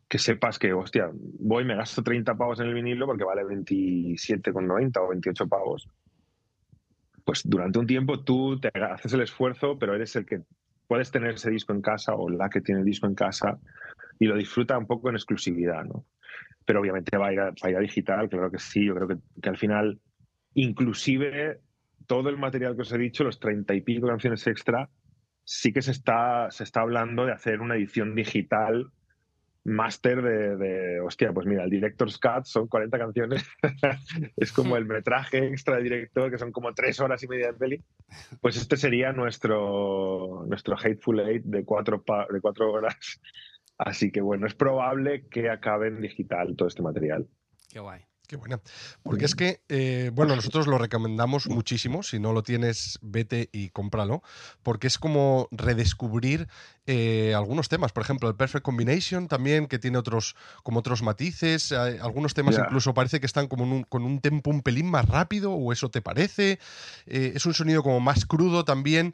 que 0.08 0.17
sepas 0.17 0.58
que, 0.58 0.73
hostia, 0.73 1.12
voy 1.13 1.63
me 1.63 1.75
gasto 1.75 2.01
30 2.01 2.36
pavos 2.36 2.60
en 2.60 2.69
el 2.69 2.73
vinilo 2.73 3.06
porque 3.06 3.23
vale 3.23 3.43
27,90 3.43 4.97
o 4.97 5.10
28 5.10 5.47
pavos. 5.47 5.88
Pues 7.23 7.43
durante 7.45 7.77
un 7.77 7.86
tiempo 7.86 8.21
tú 8.21 8.60
te 8.60 8.71
haces 8.73 9.13
el 9.13 9.21
esfuerzo, 9.21 9.77
pero 9.77 9.93
eres 9.93 10.15
el 10.15 10.25
que 10.25 10.41
puedes 10.88 11.12
tener 11.12 11.36
ese 11.36 11.51
disco 11.51 11.71
en 11.71 11.84
casa 11.84 12.15
o 12.15 12.27
la 12.27 12.49
que 12.49 12.62
tiene 12.62 12.82
el 12.82 12.86
disco 12.86 13.06
en 13.06 13.13
casa 13.13 13.60
y 14.19 14.26
lo 14.26 14.36
disfruta 14.36 14.78
un 14.78 14.88
poco 14.88 15.10
en 15.10 15.15
exclusividad, 15.15 15.84
¿no? 15.86 16.06
Pero 16.65 16.80
obviamente 16.80 17.17
va 17.17 17.28
a 17.28 17.34
ir 17.34 17.39
a, 17.39 17.45
va 17.49 17.54
a, 17.63 17.69
ir 17.69 17.78
a 17.78 17.82
digital, 17.82 18.30
claro 18.30 18.52
que 18.52 18.60
sí, 18.60 18.86
yo 18.86 18.95
creo 18.95 19.08
que, 19.08 19.17
que 19.41 19.49
al 19.49 19.58
final, 19.58 19.99
inclusive 20.54 21.60
todo 22.08 22.30
el 22.30 22.38
material 22.38 22.76
que 22.76 22.82
os 22.82 22.91
he 22.91 22.97
dicho, 22.97 23.23
los 23.23 23.39
treinta 23.39 23.73
y 23.73 23.82
pico 23.82 24.08
canciones 24.08 24.45
extra, 24.47 24.89
sí 25.43 25.73
que 25.73 25.82
se 25.82 25.91
está, 25.91 26.49
se 26.52 26.63
está 26.63 26.82
hablando 26.82 27.26
de 27.26 27.34
hacer 27.34 27.62
una 27.62 27.76
edición 27.76 28.15
digital 28.15 28.91
máster 29.65 30.21
de, 30.21 30.58
de, 30.58 30.99
hostia, 30.99 31.32
pues 31.32 31.47
mira, 31.47 31.63
el 31.63 31.69
Director's 31.69 32.17
Cut 32.17 32.43
son 32.45 32.67
40 32.67 32.97
canciones, 32.97 33.45
es 34.38 34.52
como 34.52 34.76
el 34.76 34.86
metraje 34.86 35.47
extra 35.47 35.78
de 35.78 35.84
director, 35.84 36.30
que 36.30 36.38
son 36.38 36.52
como 36.52 36.73
tres 36.73 36.99
horas 36.99 37.23
y 37.23 37.28
media 37.28 37.47
de 37.47 37.54
peli. 37.54 37.84
Pues 38.41 38.58
este 38.58 38.76
sería 38.78 39.13
nuestro, 39.13 40.43
nuestro 40.47 40.76
Hateful 40.78 41.21
Eight 41.21 41.43
de 41.45 41.63
cuatro, 41.63 42.04
de 42.30 42.41
cuatro 42.41 42.71
horas. 42.71 43.21
Así 43.77 44.12
que 44.12 44.21
bueno, 44.21 44.47
es 44.47 44.53
probable 44.53 45.27
que 45.29 45.49
acabe 45.49 45.88
en 45.88 46.01
digital 46.01 46.55
todo 46.55 46.67
este 46.67 46.81
material. 46.81 47.27
Qué 47.69 47.79
guay. 47.79 48.01
Qué 48.25 48.38
buena. 48.38 48.62
Porque 49.03 49.25
es 49.25 49.36
que, 49.36 49.59
eh, 49.67 50.09
bueno, 50.13 50.33
nosotros 50.36 50.65
lo 50.65 50.77
recomendamos 50.77 51.49
muchísimo. 51.49 52.03
Si 52.03 52.19
no 52.19 52.31
lo 52.31 52.41
tienes, 52.41 52.97
vete 53.01 53.49
y 53.51 53.69
cómpralo. 53.69 54.23
Porque 54.63 54.88
es 54.88 54.97
como 54.97 55.49
redescubrir 55.51 56.47
eh, 56.88 57.33
algunos 57.36 57.67
temas. 57.67 57.91
Por 57.91 58.01
ejemplo, 58.03 58.29
el 58.29 58.36
Perfect 58.36 58.63
Combination 58.63 59.27
también, 59.27 59.67
que 59.67 59.77
tiene 59.77 59.97
otros, 59.97 60.36
como 60.63 60.79
otros 60.79 61.03
matices. 61.03 61.73
Algunos 61.73 62.33
temas 62.33 62.55
Yeah. 62.55 62.63
incluso 62.65 62.93
parece 62.93 63.19
que 63.19 63.25
están 63.25 63.47
como 63.47 63.65
en 63.65 63.71
un- 63.73 63.83
con 63.83 64.03
un 64.03 64.19
tempo 64.21 64.49
un 64.51 64.62
pelín 64.62 64.89
más 64.89 65.05
rápido, 65.07 65.51
o 65.53 65.73
eso 65.73 65.89
te 65.91 66.01
parece. 66.01 66.59
Eh, 67.05 67.33
es 67.36 67.45
un 67.45 67.53
sonido 67.53 67.83
como 67.83 67.99
más 67.99 68.25
crudo 68.25 68.63
también. 68.63 69.13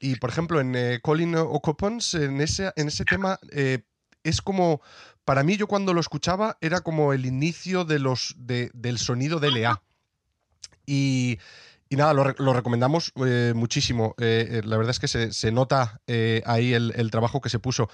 Y, 0.00 0.16
por 0.16 0.30
ejemplo, 0.30 0.60
en 0.60 0.74
eh, 0.76 1.00
Colin 1.02 1.34
O'Coppons, 1.36 2.14
en 2.14 2.40
ese, 2.40 2.72
en 2.76 2.88
ese 2.88 3.04
tema, 3.04 3.38
eh, 3.50 3.80
es 4.24 4.42
como 4.42 4.80
para 5.24 5.42
mí, 5.42 5.56
yo 5.56 5.66
cuando 5.66 5.94
lo 5.94 6.00
escuchaba, 6.00 6.58
era 6.60 6.80
como 6.80 7.12
el 7.12 7.26
inicio 7.26 7.84
de 7.84 7.98
los, 7.98 8.34
de- 8.38 8.70
del 8.74 8.98
sonido 8.98 9.40
de 9.40 9.48
LA. 9.48 9.82
Y, 10.86 11.38
y 11.88 11.96
nada, 11.96 12.12
lo, 12.12 12.24
lo 12.38 12.52
recomendamos 12.52 13.12
eh, 13.24 13.52
muchísimo. 13.56 14.14
Eh, 14.18 14.46
eh, 14.50 14.62
la 14.64 14.76
verdad 14.76 14.90
es 14.90 14.98
que 15.00 15.08
se, 15.08 15.32
se 15.32 15.50
nota 15.52 16.00
ahí 16.44 16.74
el, 16.74 16.92
el 16.96 17.10
trabajo 17.10 17.40
que 17.40 17.48
se 17.48 17.58
puso. 17.58 17.88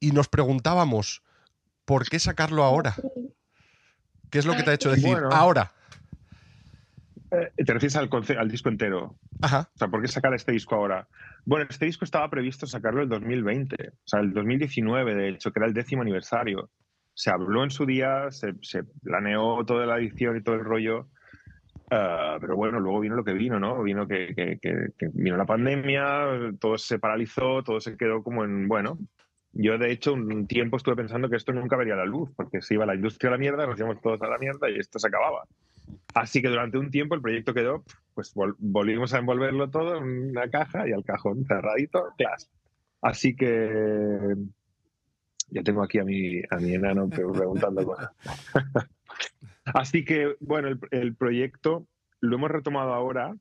Y 0.00 0.10
nos 0.10 0.28
preguntábamos, 0.28 1.22
¿por 1.84 2.08
qué 2.08 2.18
sacarlo 2.18 2.64
ahora? 2.64 2.94
¿Qué 4.30 4.38
es 4.40 4.44
lo 4.44 4.54
que 4.56 4.62
te 4.64 4.70
ha 4.70 4.74
hecho 4.74 4.90
decir 4.90 5.12
Bueno. 5.12 5.30
ahora? 5.32 5.72
Eh, 7.36 7.64
¿Te 7.64 7.72
refieres 7.72 7.96
al, 7.96 8.48
disco 8.48 8.68
entero? 8.68 9.16
Ajá, 9.42 9.70
O 9.74 9.78
sea, 9.78 9.88
¿por 9.88 10.00
qué 10.00 10.08
sacar 10.08 10.32
este 10.34 10.52
disco 10.52 10.74
ahora? 10.74 11.08
Bueno, 11.44 11.66
este 11.68 11.86
disco 11.86 12.04
estaba 12.04 12.28
previsto 12.30 12.66
sacarlo 12.66 13.02
el 13.02 13.08
2020, 13.08 13.76
o 13.88 13.92
sea, 14.04 14.20
el 14.20 14.32
2019, 14.32 15.14
de 15.14 15.28
hecho, 15.28 15.52
que 15.52 15.60
era 15.60 15.66
el 15.66 15.74
décimo 15.74 16.02
aniversario. 16.02 16.70
Se 17.14 17.30
habló 17.30 17.64
en 17.64 17.70
su 17.70 17.86
día, 17.86 18.30
se, 18.30 18.54
se 18.62 18.84
planeó 19.02 19.64
toda 19.64 19.86
la 19.86 19.98
edición 19.98 20.36
y 20.36 20.42
todo 20.42 20.56
el 20.56 20.64
rollo, 20.64 21.08
ah, 21.90 22.38
pero 22.40 22.56
bueno, 22.56 22.80
luego 22.80 23.00
vino 23.00 23.14
lo 23.16 23.24
que 23.24 23.32
vino, 23.32 23.58
¿no? 23.60 23.82
Vino 23.82 24.06
que, 24.08 24.34
que- 24.34 24.58
que- 24.60 24.88
que 24.98 25.08
vino 25.14 25.36
la 25.36 25.46
pandemia, 25.46 26.52
todo 26.60 26.78
se 26.78 26.98
paralizó, 26.98 27.62
todo 27.62 27.80
se 27.80 27.96
quedó 27.96 28.22
como 28.22 28.44
en, 28.44 28.68
bueno, 28.68 28.98
yo 29.52 29.78
de 29.78 29.90
hecho 29.90 30.12
un 30.12 30.46
tiempo 30.46 30.76
estuve 30.76 30.96
pensando 30.96 31.30
que 31.30 31.36
esto 31.36 31.52
nunca 31.52 31.76
vería 31.76 31.96
la 31.96 32.04
luz, 32.04 32.30
porque 32.36 32.60
se 32.60 32.74
iba 32.74 32.84
la 32.86 32.94
industria 32.94 33.28
a 33.30 33.32
la 33.32 33.38
mierda, 33.38 33.66
nos 33.66 33.78
íbamos 33.78 34.00
todos 34.02 34.20
a 34.22 34.28
la 34.28 34.38
mierda 34.38 34.68
y 34.68 34.78
esto 34.78 34.98
se 34.98 35.08
acababa. 35.08 35.44
Así 36.14 36.40
que 36.42 36.48
durante 36.48 36.78
un 36.78 36.90
tiempo 36.90 37.14
el 37.14 37.20
proyecto 37.20 37.52
quedó, 37.54 37.84
pues 38.14 38.34
vol- 38.34 38.56
volvimos 38.58 39.12
a 39.14 39.18
envolverlo 39.18 39.70
todo 39.70 39.98
en 39.98 40.30
una 40.30 40.48
caja 40.48 40.88
y 40.88 40.92
al 40.92 41.04
cajón 41.04 41.44
cerradito, 41.46 42.06
clas. 42.16 42.50
Así 43.02 43.36
que 43.36 44.34
ya 45.50 45.62
tengo 45.62 45.82
aquí 45.82 45.98
a 45.98 46.04
mi, 46.04 46.40
a 46.50 46.56
mi 46.56 46.74
enano 46.74 47.08
pre- 47.08 47.24
preguntando 47.32 47.84
cosas. 47.84 48.10
Así 49.66 50.04
que, 50.04 50.36
bueno, 50.40 50.68
el, 50.68 50.78
el 50.90 51.14
proyecto 51.14 51.86
lo 52.20 52.36
hemos 52.36 52.50
retomado 52.50 52.94
ahora 52.94 53.34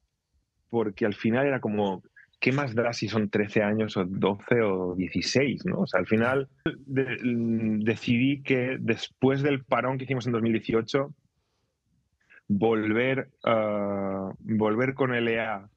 porque 0.70 1.06
al 1.06 1.14
final 1.14 1.46
era 1.46 1.60
como, 1.62 2.04
¿qué 2.40 2.52
más 2.52 2.76
da 2.76 2.92
si 2.94 3.08
son 3.08 3.30
13 3.30 3.64
años 3.64 3.96
o 3.96 4.06
12 4.06 4.62
o 4.62 4.96
16? 4.96 5.66
¿no? 5.66 5.80
O 5.82 5.88
sea, 5.88 6.00
al 6.02 6.08
final 6.08 6.50
de- 6.86 7.18
decidí 7.84 8.42
que 8.44 8.78
después 8.80 9.42
del 9.42 9.64
parón 9.64 9.98
que 9.98 10.04
hicimos 10.04 10.26
en 10.26 10.34
2018, 10.34 11.14
volver, 12.48 13.30
ah, 13.44 14.32
volver 14.40 14.94
con 14.94 15.12
LA 15.12 15.70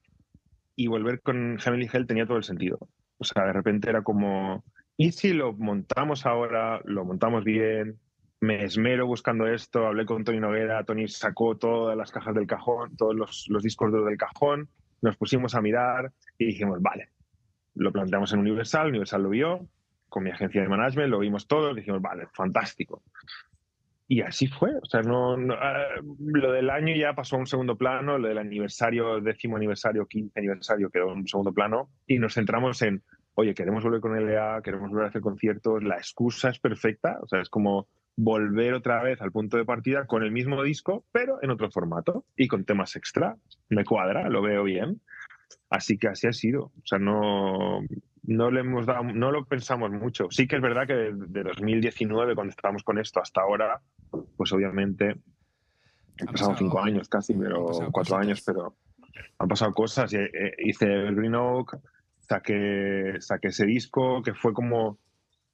y 0.76 0.86
volver 0.86 1.20
con 1.20 1.58
Heavenly 1.58 1.88
Hell 1.92 2.06
tenía 2.06 2.26
todo 2.26 2.36
el 2.36 2.44
sentido. 2.44 2.78
O 3.18 3.24
sea, 3.24 3.46
de 3.46 3.52
repente 3.52 3.90
era 3.90 4.02
como, 4.02 4.64
¿y 4.96 5.12
si 5.12 5.32
lo 5.32 5.52
montamos 5.52 6.26
ahora, 6.26 6.80
lo 6.84 7.04
montamos 7.04 7.44
bien? 7.44 7.98
Me 8.40 8.64
esmero 8.64 9.06
buscando 9.06 9.48
esto, 9.48 9.86
hablé 9.86 10.06
con 10.06 10.22
Tony 10.22 10.38
Noguera, 10.38 10.84
Tony 10.84 11.08
sacó 11.08 11.56
todas 11.56 11.96
las 11.96 12.12
cajas 12.12 12.34
del 12.34 12.46
cajón, 12.46 12.96
todos 12.96 13.16
los, 13.16 13.46
los 13.48 13.64
discos 13.64 13.92
del 13.92 14.16
cajón, 14.16 14.68
nos 15.02 15.16
pusimos 15.16 15.56
a 15.56 15.60
mirar 15.60 16.12
y 16.38 16.46
dijimos, 16.46 16.80
vale, 16.80 17.08
lo 17.74 17.90
planteamos 17.90 18.32
en 18.32 18.40
Universal, 18.40 18.88
Universal 18.88 19.22
lo 19.24 19.30
vio, 19.30 19.68
con 20.08 20.22
mi 20.22 20.30
agencia 20.30 20.62
de 20.62 20.68
management 20.68 21.10
lo 21.10 21.18
vimos 21.18 21.46
todos, 21.46 21.74
dijimos, 21.74 22.00
vale, 22.00 22.28
fantástico. 22.32 23.02
Y 24.08 24.22
así 24.22 24.46
fue. 24.46 24.74
O 24.82 24.86
sea, 24.86 25.02
no, 25.02 25.36
ah, 25.52 25.86
lo 26.18 26.52
del 26.52 26.70
año 26.70 26.96
ya 26.96 27.14
pasó 27.14 27.36
a 27.36 27.40
un 27.40 27.46
segundo 27.46 27.76
plano, 27.76 28.18
lo 28.18 28.28
del 28.28 28.38
aniversario, 28.38 29.20
décimo 29.20 29.56
aniversario, 29.56 30.06
quince 30.06 30.40
aniversario 30.40 30.90
quedó 30.90 31.12
en 31.12 31.18
un 31.18 31.28
segundo 31.28 31.52
plano 31.52 31.90
y 32.06 32.18
nos 32.18 32.34
centramos 32.34 32.80
en, 32.80 33.02
oye, 33.34 33.54
queremos 33.54 33.84
volver 33.84 34.00
con 34.00 34.16
LA, 34.16 34.62
queremos 34.62 34.88
volver 34.88 35.04
a 35.04 35.08
hacer 35.08 35.20
conciertos, 35.20 35.84
la 35.84 35.96
excusa 35.96 36.48
es 36.48 36.58
perfecta, 36.58 37.18
o 37.20 37.28
sea, 37.28 37.42
es 37.42 37.50
como 37.50 37.86
volver 38.16 38.74
otra 38.74 39.02
vez 39.02 39.20
al 39.20 39.30
punto 39.30 39.58
de 39.58 39.66
partida 39.66 40.06
con 40.06 40.24
el 40.24 40.32
mismo 40.32 40.62
disco, 40.62 41.04
pero 41.12 41.38
en 41.42 41.50
otro 41.50 41.70
formato 41.70 42.24
y 42.34 42.48
con 42.48 42.64
temas 42.64 42.96
extra. 42.96 43.36
Me 43.68 43.84
cuadra, 43.84 44.28
lo 44.28 44.42
veo 44.42 44.64
bien. 44.64 45.00
Así 45.70 45.98
que 45.98 46.08
así 46.08 46.26
ha 46.26 46.32
sido. 46.32 46.64
O 46.64 46.86
sea, 46.86 46.98
no, 46.98 47.80
no 48.28 48.50
le 48.50 48.60
hemos 48.60 48.84
dado, 48.84 49.04
no 49.04 49.32
lo 49.32 49.46
pensamos 49.46 49.90
mucho. 49.90 50.28
Sí 50.30 50.46
que 50.46 50.56
es 50.56 50.62
verdad 50.62 50.86
que 50.86 50.92
de, 50.92 51.42
2019, 51.42 52.34
cuando 52.34 52.50
estábamos 52.50 52.82
con 52.82 52.98
esto 52.98 53.20
hasta 53.20 53.40
ahora, 53.40 53.80
pues 54.36 54.52
obviamente 54.52 55.16
han 56.20 56.26
pasado, 56.26 56.54
cinco 56.58 56.78
años 56.78 57.08
casi, 57.08 57.32
pero 57.32 57.66
cuatro 57.90 58.18
años, 58.18 58.42
pero 58.44 58.76
han 59.38 59.48
pasado 59.48 59.72
cosas. 59.72 60.12
Eh, 60.12 60.30
hice 60.58 60.84
el 60.84 61.14
Green 61.14 61.36
Oak, 61.36 61.78
saqué, 62.18 63.14
saqué 63.20 63.48
ese 63.48 63.64
disco, 63.64 64.20
que 64.22 64.34
fue 64.34 64.52
como, 64.52 64.98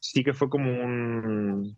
sí 0.01 0.25
que 0.25 0.35
fue 0.35 0.49
como 0.49 0.69
un, 0.73 1.77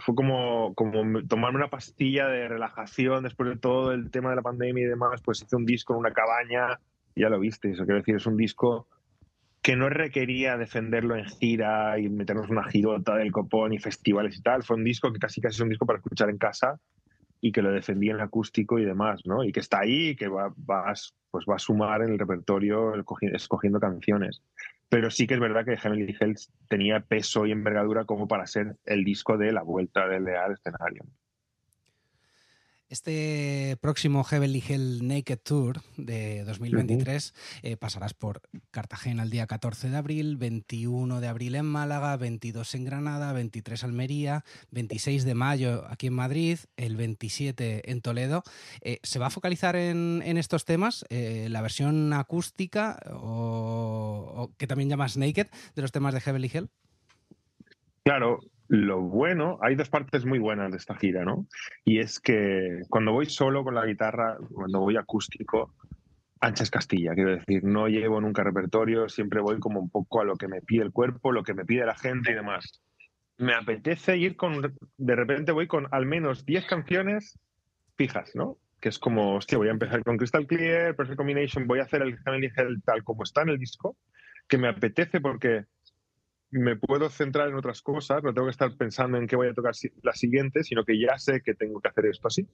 fue 0.00 0.14
como, 0.16 0.74
como 0.74 1.22
tomarme 1.22 1.58
una 1.58 1.70
pastilla 1.70 2.26
de 2.26 2.48
relajación 2.48 3.22
después 3.22 3.48
de 3.48 3.56
todo 3.56 3.92
el 3.92 4.10
tema 4.10 4.30
de 4.30 4.36
la 4.36 4.42
pandemia 4.42 4.82
y 4.82 4.88
demás, 4.88 5.22
pues 5.22 5.40
hice 5.40 5.54
un 5.54 5.66
disco 5.66 5.92
en 5.92 6.00
una 6.00 6.10
cabaña, 6.10 6.80
ya 7.14 7.28
lo 7.28 7.38
viste, 7.38 7.70
eso 7.70 7.84
quiero 7.84 8.00
decir, 8.00 8.16
es 8.16 8.26
un 8.26 8.36
disco 8.36 8.88
que 9.68 9.76
no 9.76 9.90
requería 9.90 10.56
defenderlo 10.56 11.14
en 11.14 11.26
gira 11.26 11.98
y 11.98 12.08
meternos 12.08 12.48
una 12.48 12.64
girota 12.64 13.16
del 13.16 13.30
copón 13.30 13.74
y 13.74 13.78
festivales 13.78 14.38
y 14.38 14.40
tal. 14.40 14.62
Fue 14.62 14.78
un 14.78 14.82
disco 14.82 15.12
que 15.12 15.18
casi 15.18 15.42
casi 15.42 15.56
es 15.56 15.60
un 15.60 15.68
disco 15.68 15.84
para 15.84 15.98
escuchar 15.98 16.30
en 16.30 16.38
casa 16.38 16.80
y 17.42 17.52
que 17.52 17.60
lo 17.60 17.70
defendía 17.70 18.14
en 18.14 18.20
acústico 18.20 18.78
y 18.78 18.86
demás, 18.86 19.20
¿no? 19.26 19.44
Y 19.44 19.52
que 19.52 19.60
está 19.60 19.80
ahí 19.80 20.08
y 20.08 20.16
que 20.16 20.26
va, 20.26 20.54
pues 20.56 21.44
va 21.46 21.56
a 21.56 21.58
sumar 21.58 22.00
en 22.00 22.12
el 22.12 22.18
repertorio 22.18 22.94
escogiendo 23.34 23.78
canciones. 23.78 24.40
Pero 24.88 25.10
sí 25.10 25.26
que 25.26 25.34
es 25.34 25.40
verdad 25.40 25.66
que 25.66 25.76
Heavenly 25.76 26.16
Health 26.18 26.40
tenía 26.70 27.00
peso 27.00 27.44
y 27.44 27.52
envergadura 27.52 28.06
como 28.06 28.26
para 28.26 28.46
ser 28.46 28.76
el 28.86 29.04
disco 29.04 29.36
de 29.36 29.52
la 29.52 29.64
vuelta 29.64 30.08
del 30.08 30.28
al 30.28 30.52
escenario. 30.52 31.04
Este 32.88 33.76
próximo 33.82 34.24
Heavenly 34.24 34.64
Hell 34.66 35.06
Naked 35.06 35.40
Tour 35.40 35.82
de 35.98 36.42
2023 36.44 37.34
eh, 37.62 37.76
pasarás 37.76 38.14
por 38.14 38.40
Cartagena 38.70 39.24
el 39.24 39.30
día 39.30 39.46
14 39.46 39.90
de 39.90 39.96
abril, 39.98 40.38
21 40.38 41.20
de 41.20 41.28
abril 41.28 41.56
en 41.56 41.66
Málaga, 41.66 42.16
22 42.16 42.74
en 42.76 42.84
Granada, 42.86 43.34
23 43.34 43.84
Almería, 43.84 44.42
26 44.70 45.24
de 45.24 45.34
mayo 45.34 45.84
aquí 45.90 46.06
en 46.06 46.14
Madrid, 46.14 46.60
el 46.78 46.96
27 46.96 47.90
en 47.90 48.00
Toledo. 48.00 48.42
Eh, 48.80 49.00
¿Se 49.02 49.18
va 49.18 49.26
a 49.26 49.30
focalizar 49.30 49.76
en, 49.76 50.22
estos 50.38 50.64
temas? 50.64 51.04
Eh, 51.10 51.48
¿La 51.50 51.60
versión 51.60 52.14
acústica 52.14 52.98
o, 53.12 54.32
o, 54.34 54.50
que 54.56 54.66
también 54.66 54.88
llamas 54.88 55.18
Naked 55.18 55.48
de 55.74 55.82
los 55.82 55.92
temas 55.92 56.14
de 56.14 56.22
Heavenly 56.22 56.50
Hell? 56.54 56.70
Claro, 58.02 58.40
lo 58.68 59.00
bueno, 59.00 59.58
hay 59.62 59.74
dos 59.74 59.88
partes 59.88 60.26
muy 60.26 60.38
buenas 60.38 60.70
de 60.70 60.76
esta 60.76 60.94
gira, 60.94 61.24
¿no? 61.24 61.46
Y 61.84 62.00
es 62.00 62.20
que 62.20 62.82
cuando 62.90 63.12
voy 63.12 63.26
solo 63.26 63.64
con 63.64 63.74
la 63.74 63.86
guitarra, 63.86 64.36
cuando 64.52 64.80
voy 64.80 64.96
acústico, 64.96 65.74
anchas 66.40 66.70
Castilla, 66.70 67.14
quiero 67.14 67.30
decir, 67.30 67.64
no 67.64 67.88
llevo 67.88 68.20
nunca 68.20 68.44
repertorio, 68.44 69.08
siempre 69.08 69.40
voy 69.40 69.58
como 69.58 69.80
un 69.80 69.90
poco 69.90 70.20
a 70.20 70.24
lo 70.24 70.36
que 70.36 70.48
me 70.48 70.60
pide 70.60 70.84
el 70.84 70.92
cuerpo, 70.92 71.32
lo 71.32 71.42
que 71.42 71.54
me 71.54 71.64
pide 71.64 71.86
la 71.86 71.96
gente 71.96 72.32
y 72.32 72.34
demás. 72.34 72.82
Me 73.38 73.54
apetece 73.54 74.18
ir 74.18 74.36
con, 74.36 74.76
de 74.96 75.16
repente 75.16 75.52
voy 75.52 75.66
con 75.66 75.86
al 75.90 76.04
menos 76.04 76.44
10 76.44 76.66
canciones 76.66 77.38
fijas, 77.96 78.32
¿no? 78.34 78.58
Que 78.80 78.90
es 78.90 78.98
como, 78.98 79.36
hostia, 79.36 79.58
voy 79.58 79.68
a 79.68 79.72
empezar 79.72 80.04
con 80.04 80.18
Crystal 80.18 80.46
Clear, 80.46 80.94
Perfect 80.94 81.16
Combination, 81.16 81.66
voy 81.66 81.78
a 81.78 81.84
hacer 81.84 82.02
el 82.02 82.18
Hell 82.24 82.82
tal 82.84 83.02
como 83.02 83.22
está 83.22 83.42
en 83.42 83.48
el 83.48 83.58
disco, 83.58 83.96
que 84.46 84.58
me 84.58 84.68
apetece 84.68 85.20
porque 85.20 85.64
me 86.50 86.76
puedo 86.76 87.10
centrar 87.10 87.48
en 87.48 87.54
otras 87.54 87.82
cosas, 87.82 88.22
no 88.22 88.32
tengo 88.32 88.46
que 88.46 88.52
estar 88.52 88.74
pensando 88.76 89.18
en 89.18 89.26
qué 89.26 89.36
voy 89.36 89.48
a 89.48 89.54
tocar 89.54 89.74
la 90.02 90.14
siguiente, 90.14 90.64
sino 90.64 90.84
que 90.84 90.98
ya 90.98 91.18
sé 91.18 91.42
que 91.42 91.54
tengo 91.54 91.80
que 91.80 91.88
hacer 91.88 92.06
esto 92.06 92.28
así. 92.28 92.48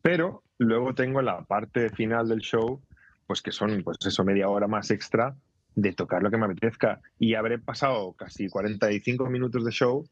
Pero 0.00 0.42
luego 0.58 0.94
tengo 0.94 1.22
la 1.22 1.44
parte 1.44 1.90
final 1.90 2.28
del 2.28 2.40
show, 2.40 2.82
pues 3.26 3.42
que 3.42 3.52
son, 3.52 3.82
pues 3.82 3.98
eso, 4.04 4.24
media 4.24 4.48
hora 4.48 4.66
más 4.66 4.90
extra 4.90 5.36
de 5.74 5.92
tocar 5.92 6.22
lo 6.22 6.30
que 6.30 6.38
me 6.38 6.46
apetezca. 6.46 7.00
Y 7.18 7.34
habré 7.34 7.58
pasado 7.58 8.14
casi 8.14 8.48
45 8.48 9.28
minutos 9.30 9.64
de 9.64 9.70
show 9.70 10.04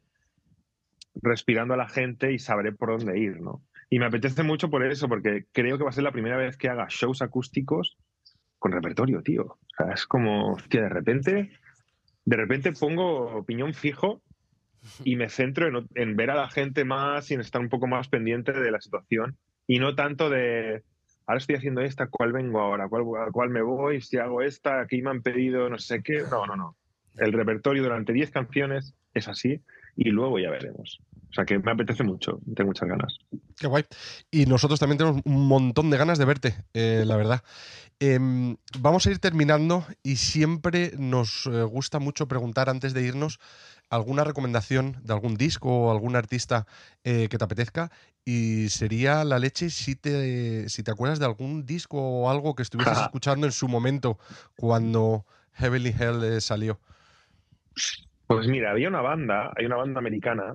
respirando 1.23 1.75
a 1.75 1.77
la 1.77 1.89
gente 1.89 2.33
y 2.33 2.39
sabré 2.39 2.73
por 2.73 2.91
dónde 2.91 3.19
ir, 3.19 3.41
¿no? 3.41 3.63
Y 3.89 3.99
me 3.99 4.07
apetece 4.07 4.45
mucho 4.45 4.71
por 4.71 4.85
eso, 4.85 5.09
porque 5.09 5.47
creo 5.53 5.77
que 5.77 5.85
va 5.85 5.91
a 5.91 5.93
ser 5.93 6.05
la 6.05 6.13
primera 6.13 6.37
vez 6.37 6.57
que 6.57 6.69
haga 6.69 6.87
shows 6.89 7.23
acústicos 7.23 7.99
con 8.59 8.71
repertorio, 8.71 9.23
tío. 9.23 9.43
O 9.43 9.59
sea, 9.77 9.93
es 9.93 10.07
como, 10.07 10.57
que 10.69 10.81
de 10.81 10.89
repente 10.89 11.51
de 12.25 12.37
repente 12.37 12.73
pongo 12.73 13.37
opinión 13.37 13.75
fijo 13.75 14.23
y 15.05 15.17
me 15.17 15.29
centro 15.29 15.87
en, 15.95 16.17
ver 16.17 16.31
a 16.31 16.35
la 16.35 16.49
gente 16.49 16.85
más 16.85 17.31
y 17.31 17.35
en 17.35 17.41
estar 17.41 17.61
un 17.61 17.69
poco 17.69 17.87
más 17.87 18.09
pendiente 18.09 18.53
de 18.53 18.71
la 18.71 18.81
situación 18.81 19.37
y 19.67 19.79
no 19.79 19.95
tanto 19.95 20.31
de 20.31 20.83
ahora 21.27 21.39
estoy 21.39 21.57
haciendo 21.57 21.81
esta, 21.81 22.09
¿cuál 22.09 22.33
vengo 22.33 22.61
ahora? 22.61 22.89
¿Cuál, 22.89 23.05
¿A 23.29 23.31
cuál 23.31 23.51
me 23.51 23.63
voy? 23.63 24.01
Si 24.01 24.17
hago 24.19 24.43
esta, 24.43 24.81
aquí 24.81 25.01
me 25.01 25.11
han 25.11 25.23
pedido 25.23 25.69
no 25.69 25.79
sé 25.79 26.03
qué. 26.03 26.25
No, 26.31 26.45
no, 26.45 26.57
no. 26.57 26.77
El 27.17 27.33
repertorio 27.33 27.83
durante 27.85 28.13
10 28.13 28.31
canciones 28.31 28.95
es 29.15 29.29
así 29.29 29.61
y 29.97 30.11
luego 30.11 30.39
ya 30.39 30.51
veremos. 30.51 31.01
O 31.31 31.33
sea 31.33 31.45
que 31.45 31.59
me 31.61 31.71
apetece 31.71 32.03
mucho, 32.03 32.41
tengo 32.57 32.69
muchas 32.69 32.89
ganas. 32.89 33.19
Qué 33.57 33.69
guay. 33.69 33.85
Y 34.33 34.47
nosotros 34.47 34.81
también 34.81 34.99
tenemos 34.99 35.23
un 35.25 35.47
montón 35.47 35.89
de 35.91 35.97
ganas 35.97 36.19
de 36.19 36.25
verte, 36.25 36.55
eh, 36.75 37.05
la 37.07 37.17
verdad. 37.17 37.45
Em, 38.01 38.57
vamos 38.81 39.07
a 39.07 39.11
ir 39.11 39.21
terminando 39.21 39.85
y 40.03 40.17
siempre 40.17 40.93
nos 40.99 41.47
eh, 41.47 41.63
gusta 41.63 42.01
mucho 42.01 42.27
preguntar 42.27 42.69
antes 42.69 42.95
de 42.95 43.03
irnos 43.03 43.39
alguna 43.91 44.25
recomendación 44.25 44.97
de 45.05 45.13
algún 45.13 45.37
disco 45.37 45.69
o 45.69 45.91
algún 45.93 46.17
artista 46.17 46.67
eh, 47.05 47.29
que 47.29 47.39
te 47.39 47.45
apetezca 47.45 47.91
y 48.25 48.69
sería 48.71 49.23
la 49.25 49.39
leche 49.39 49.71
si 49.71 49.95
te, 49.95 50.69
si 50.69 50.83
te 50.83 50.91
acuerdas 50.91 51.21
de 51.21 51.27
algún 51.27 51.65
disco 51.65 51.99
o 52.01 52.31
algo 52.31 52.55
que 52.57 52.63
estuvieses 52.63 52.99
escuchando 53.03 53.47
en 53.47 53.53
su 53.53 53.69
momento 53.69 54.19
cuando 54.57 55.27
Heavenly 55.53 55.95
Hell 55.97 56.41
salió. 56.41 56.81
Pues 58.27 58.47
mira, 58.49 58.71
había 58.71 58.89
una 58.89 59.01
banda, 59.01 59.53
hay 59.57 59.67
una 59.67 59.77
banda 59.77 59.99
americana 59.99 60.55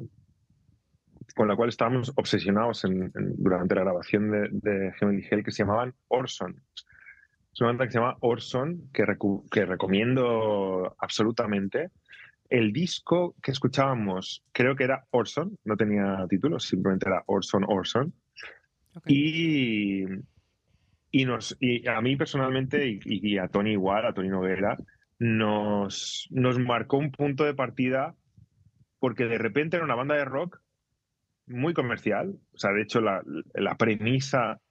con 1.35 1.47
la 1.47 1.55
cual 1.55 1.69
estábamos 1.69 2.13
obsesionados 2.15 2.83
durante 3.13 3.75
la 3.75 3.81
grabación 3.81 4.31
de, 4.31 4.49
de 4.51 4.93
Heavenly 4.93 5.27
Hell 5.29 5.43
que 5.43 5.51
se 5.51 5.63
llamaban 5.63 5.93
Orson. 6.07 6.61
Es 7.53 7.61
una 7.61 7.69
banda 7.69 7.85
que 7.85 7.91
se 7.91 7.99
llama 7.99 8.17
Orson, 8.21 8.89
que, 8.93 9.05
que 9.51 9.65
recomiendo 9.65 10.95
absolutamente. 10.99 11.91
El 12.49 12.71
disco 12.71 13.35
que 13.41 13.51
escuchábamos, 13.51 14.43
creo 14.51 14.75
que 14.75 14.85
era 14.85 15.05
Orson, 15.11 15.57
no 15.63 15.75
tenía 15.75 16.25
título, 16.29 16.59
simplemente 16.59 17.07
era 17.07 17.23
Orson 17.27 17.65
Orson. 17.67 18.13
Y, 19.07 20.03
y, 21.11 21.25
nos, 21.25 21.57
y 21.59 21.87
a 21.87 21.99
mí 22.01 22.15
personalmente, 22.15 22.99
y, 23.03 23.37
a 23.37 23.47
Tony 23.49 23.71
igual, 23.71 24.05
a 24.05 24.13
Tony 24.13 24.29
Noguera, 24.29 24.77
nos, 25.19 26.27
nos 26.31 26.59
marcó 26.59 26.97
un 26.97 27.11
punto 27.11 27.43
de 27.43 27.53
partida 27.53 28.15
porque 28.99 29.25
de 29.25 29.37
repente 29.37 29.77
era 29.77 29.85
una 29.85 29.95
banda 29.95 30.15
de 30.15 30.25
rock 30.25 30.61
muy 31.47 31.73
comercial. 31.73 32.35
O 32.53 32.57
sea, 32.57 32.71
de 32.71 32.81
hecho, 32.81 33.01
la, 33.01 33.21
la 33.53 33.75
premisa 33.75 34.61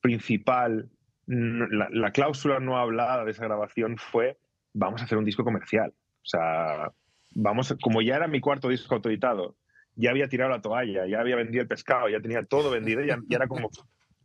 principal 0.00 0.90
la, 1.26 2.10
cláusula 2.12 2.60
no 2.60 2.76
hablada 2.76 3.24
de 3.24 3.30
esa 3.30 3.44
grabación 3.44 3.96
fue 3.96 4.38
vamos 4.72 5.00
a 5.00 5.04
hacer 5.04 5.18
un 5.18 5.24
disco 5.24 5.44
comercial. 5.44 5.90
O 5.90 6.26
sea, 6.26 6.92
vamos, 7.34 7.74
como 7.82 8.02
ya 8.02 8.16
era 8.16 8.28
mi 8.28 8.40
cuarto 8.40 8.68
disco 8.68 8.94
autorizado 8.94 9.56
ya 9.96 10.10
había 10.10 10.28
tirado 10.28 10.50
la 10.50 10.60
toalla, 10.60 11.06
ya 11.06 11.20
había 11.20 11.36
vendido 11.36 11.62
el 11.62 11.68
pescado, 11.68 12.08
ya 12.08 12.20
tenía 12.20 12.42
todo 12.42 12.68
vendido, 12.68 13.00
y 13.04 13.06
ya, 13.06 13.18
era 13.30 13.46
como, 13.46 13.70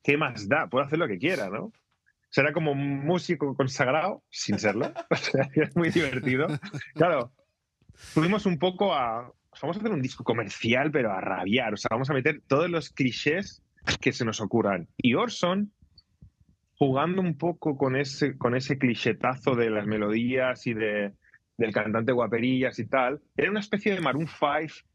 ¿qué 0.04 0.18
más 0.18 0.50
da? 0.50 0.68
Puedo 0.68 0.84
hacer 0.84 0.98
lo 0.98 1.08
que 1.08 1.20
quiera, 1.20 1.50
¿no? 1.50 1.72
Será 2.32 2.54
como 2.54 2.72
un 2.72 3.06
músico 3.06 3.56
consagrado, 3.56 4.24
sin 4.32 4.58
serlo. 4.58 4.92
O 5.12 5.16
sea, 5.16 5.48
es 5.54 5.76
muy 5.76 5.90
divertido. 5.90 6.48
Claro, 6.96 7.32
fuimos 7.94 8.48
un 8.48 8.58
poco 8.58 8.96
a, 8.96 9.32
vamos 9.62 9.78
a 9.78 9.80
hacer 9.80 9.92
un 9.92 10.02
disco 10.02 10.24
comercial, 10.24 10.92
pero 10.92 11.12
a 11.12 11.22
rabiar. 11.22 11.74
O 11.74 11.78
sea, 11.78 11.90
vamos 11.92 12.10
a 12.10 12.14
meter 12.14 12.42
todos 12.48 12.70
los 12.70 12.90
clichés 12.90 13.62
que 14.02 14.12
se 14.12 14.26
nos 14.26 14.42
ocurran. 14.42 14.88
Y 14.98 15.16
Orson 15.16 15.72
jugando 16.80 17.22
un 17.22 17.38
poco 17.38 17.78
con 17.78 17.98
ese, 17.98 18.38
clichetazo 18.78 19.56
de 19.56 19.70
las 19.70 19.86
melodías 19.86 20.66
y 20.66 20.74
de, 20.74 21.12
del 21.58 21.74
cantante 21.74 22.14
guaperillas 22.14 22.80
y 22.80 22.86
tal, 22.86 23.22
era 23.36 23.52
una 23.52 23.60
especie 23.60 23.94
de 23.94 24.00
Maroon 24.00 24.28
5, 24.28 24.88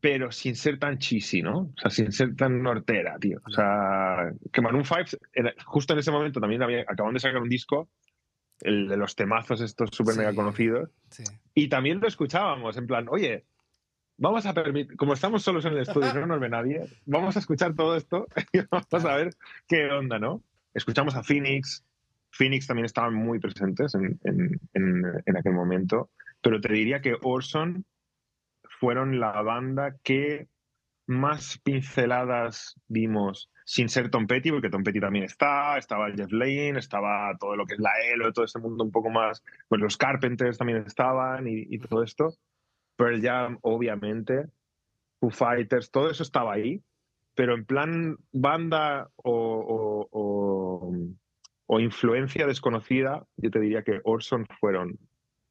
pero 0.00 0.32
sin 0.32 0.56
ser 0.56 0.80
tan 0.80 0.98
cheesy, 0.98 1.40
¿no? 1.40 1.58
O 1.58 1.74
sea, 1.76 1.90
sin 1.90 2.10
ser 2.10 2.34
tan 2.34 2.60
nortera, 2.62 3.16
tío. 3.20 3.40
O 3.46 3.50
sea, 3.50 4.32
que 4.52 4.60
Maroon 4.60 4.84
5, 4.84 5.18
justo 5.66 5.92
en 5.92 6.00
ese 6.00 6.10
momento 6.10 6.40
también 6.40 6.62
había, 6.62 6.78
de 6.78 7.20
sacar 7.20 7.40
un 7.40 7.48
disco, 7.48 7.88
el 8.60 8.88
de 8.88 8.96
los 8.96 9.14
temazos 9.14 9.60
estos 9.60 9.90
súper 9.92 10.16
mega 10.16 10.34
conocidos, 10.34 10.90
y 11.54 11.68
también 11.68 12.00
lo 12.00 12.08
escuchábamos, 12.08 12.76
en 12.76 12.86
plan, 12.86 13.06
oye, 13.08 13.44
vamos 14.18 14.44
a 14.46 14.52
permitir, 14.52 14.96
como 14.96 15.14
estamos 15.14 15.42
solos 15.42 15.64
en 15.64 15.72
el 15.72 15.80
estudio 15.80 16.12
no 16.14 16.26
nos 16.26 16.40
ve 16.40 16.48
nadie, 16.48 16.86
vamos 17.06 17.36
a 17.36 17.38
escuchar 17.38 17.74
todo 17.74 17.96
esto 17.96 18.26
y 18.52 18.60
vamos 18.70 19.04
a 19.04 19.16
ver 19.16 19.30
qué 19.66 19.86
onda, 19.90 20.18
¿no? 20.18 20.42
Escuchamos 20.74 21.14
a 21.14 21.22
Phoenix. 21.22 21.84
Phoenix 22.30 22.66
también 22.66 22.84
estaban 22.84 23.14
muy 23.14 23.38
presentes 23.38 23.94
en, 23.94 24.20
en, 24.22 24.60
en, 24.74 25.36
aquel 25.36 25.54
momento, 25.54 26.10
pero 26.42 26.60
te 26.60 26.72
diría 26.72 27.00
que 27.00 27.16
Orson 27.22 27.86
fueron 28.78 29.18
la 29.18 29.40
banda 29.40 29.96
que 30.02 30.46
más 31.06 31.58
pinceladas 31.64 32.76
vimos 32.86 33.50
sin 33.68 33.90
ser 33.90 34.10
Tom 34.10 34.26
Petty, 34.26 34.50
porque 34.50 34.70
Tom 34.70 34.82
Petty 34.82 34.98
también 34.98 35.26
está, 35.26 35.76
estaba 35.76 36.10
Jeff 36.10 36.32
Lane, 36.32 36.78
estaba 36.78 37.36
todo 37.38 37.54
lo 37.54 37.66
que 37.66 37.74
es 37.74 37.80
la 37.80 37.90
Elo, 38.10 38.32
todo 38.32 38.46
ese 38.46 38.58
mundo 38.58 38.82
un 38.82 38.90
poco 38.90 39.10
más, 39.10 39.44
pues 39.68 39.78
los 39.78 39.98
Carpenters 39.98 40.56
también 40.56 40.84
estaban 40.86 41.46
y, 41.46 41.66
y 41.68 41.78
todo 41.78 42.02
esto. 42.02 42.30
Pearl 42.96 43.20
Jam, 43.20 43.58
obviamente, 43.60 44.46
Foo 45.20 45.28
Fighters, 45.28 45.90
todo 45.90 46.10
eso 46.10 46.22
estaba 46.22 46.54
ahí, 46.54 46.82
pero 47.34 47.54
en 47.54 47.66
plan 47.66 48.16
banda 48.32 49.10
o, 49.16 50.08
o, 51.66 51.78
influencia 51.78 52.46
desconocida, 52.46 53.26
yo 53.36 53.50
te 53.50 53.60
diría 53.60 53.82
que 53.82 54.00
Orson 54.02 54.46
fueron 54.60 54.98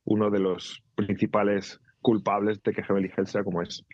uno 0.05 0.31
de 0.31 0.39
los 0.39 0.81
principales 0.95 1.79
culpables 2.01 2.63
de 2.63 2.73
que 2.73 2.81
Heavenly 2.81 3.11
Hell 3.15 3.27
sea 3.27 3.43
como 3.43 3.61
es. 3.61 3.85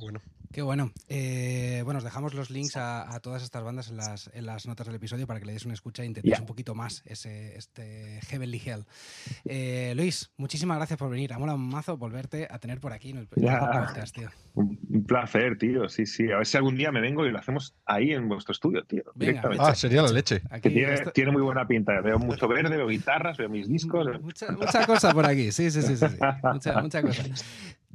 Bueno. 0.00 0.22
Qué 0.54 0.62
bueno. 0.62 0.92
Eh, 1.08 1.80
bueno, 1.84 1.98
os 1.98 2.04
dejamos 2.04 2.32
los 2.32 2.48
links 2.48 2.76
a, 2.76 3.18
todas 3.20 3.42
estas 3.42 3.64
bandas 3.64 3.90
en 3.90 3.96
las, 3.96 4.30
en 4.32 4.46
las, 4.46 4.68
notas 4.68 4.86
del 4.86 4.94
episodio 4.94 5.26
para 5.26 5.40
que 5.40 5.46
le 5.46 5.52
deis 5.52 5.64
una 5.64 5.74
escucha 5.74 6.04
e 6.04 6.06
intentéis 6.06 6.38
un 6.38 6.46
poquito 6.46 6.76
más 6.76 7.02
ese, 7.06 7.56
este 7.56 8.20
Heavenly 8.28 8.62
Hell. 8.64 8.84
Eh, 9.46 9.94
Luis, 9.96 10.30
muchísimas 10.36 10.76
gracias 10.76 10.96
por 10.96 11.10
venir. 11.10 11.36
Mola 11.36 11.56
un 11.56 11.68
mazo 11.68 11.96
volverte 11.96 12.46
a 12.48 12.60
tener 12.60 12.78
por 12.78 12.92
aquí 12.92 13.10
en 13.10 13.16
el, 13.16 13.26
podcast, 13.26 14.14
tío. 14.14 14.28
Un, 14.54 15.04
placer, 15.08 15.58
tío. 15.58 15.88
Sí, 15.88 16.06
sí. 16.06 16.30
A 16.30 16.36
ver 16.36 16.46
si 16.46 16.56
algún 16.56 16.76
día 16.76 16.92
me 16.92 17.00
vengo 17.00 17.26
y 17.26 17.32
lo 17.32 17.38
hacemos 17.40 17.74
ahí 17.84 18.12
en 18.12 18.28
vuestro 18.28 18.52
estudio, 18.52 18.84
tío. 18.84 19.02
ah, 19.58 19.74
sería 19.74 20.02
la 20.02 20.12
leche. 20.12 20.40
tiene, 21.12 21.32
muy 21.32 21.42
buena 21.42 21.66
pinta. 21.66 22.00
Veo 22.00 22.20
mucho 22.20 22.46
verde, 22.46 22.76
veo 22.76 22.86
guitarras, 22.86 23.38
veo 23.38 23.48
mis 23.48 23.66
discos. 23.66 24.06
Mucha, 24.22 24.52
mucha 24.52 24.86
cosa 24.86 25.12
por 25.12 25.26
aquí. 25.26 25.50
Sí, 25.50 25.72
sí, 25.72 25.82
sí. 25.82 25.96
sí, 25.96 26.06
Mucha, 26.44 26.80
mucha 26.80 27.02
cosa. 27.02 27.24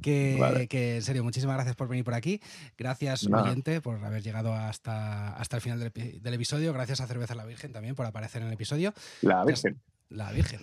Que, 0.00 0.66
que, 0.68 0.96
en 0.96 1.02
serio, 1.02 1.24
muchísimas 1.24 1.56
gracias 1.56 1.76
por 1.76 1.88
venir 1.88 2.04
por 2.04 2.14
aquí. 2.14 2.40
Gracias, 2.76 3.26
oyente, 3.26 3.80
por 3.80 4.02
haber 4.04 4.22
llegado 4.22 4.54
hasta, 4.54 5.34
hasta 5.34 5.56
el 5.56 5.62
final 5.62 5.78
del, 5.80 6.34
episodio. 6.34 6.72
Gracias 6.72 7.00
a 7.00 7.06
Cerveza 7.06 7.34
la 7.34 7.44
Virgen 7.44 7.72
también 7.72 7.94
por 7.94 8.06
aparecer 8.06 8.42
en 8.42 8.48
el 8.48 8.54
episodio. 8.54 8.94
La 9.22 9.44
Virgen. 9.44 9.80
La 10.08 10.32
Virgen. 10.32 10.60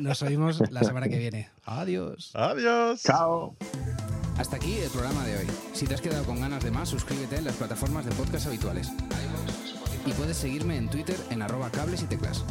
Nos 0.00 0.22
oímos 0.22 0.60
la 0.70 0.82
semana 0.82 1.08
que 1.08 1.18
viene. 1.18 1.48
Adiós. 1.64 2.32
Adiós. 2.34 3.02
Chao. 3.02 3.56
Hasta 4.38 4.56
aquí 4.56 4.74
el 4.78 4.90
programa 4.90 5.24
de 5.26 5.38
hoy. 5.38 5.46
Si 5.72 5.86
te 5.86 5.94
has 5.94 6.00
quedado 6.00 6.24
con 6.24 6.40
ganas 6.40 6.64
de 6.64 6.70
más, 6.70 6.88
suscríbete 6.88 7.36
en 7.36 7.44
las 7.44 7.56
plataformas 7.56 8.04
de 8.06 8.12
podcast 8.12 8.46
habituales. 8.46 8.90
Y 10.06 10.12
puedes 10.12 10.36
seguirme 10.36 10.76
en 10.76 10.88
Twitter 10.88 11.16
en 11.30 11.42
arroba 11.42 11.70
cables 11.70 12.02
y 12.02 12.06
teclas. 12.06 12.44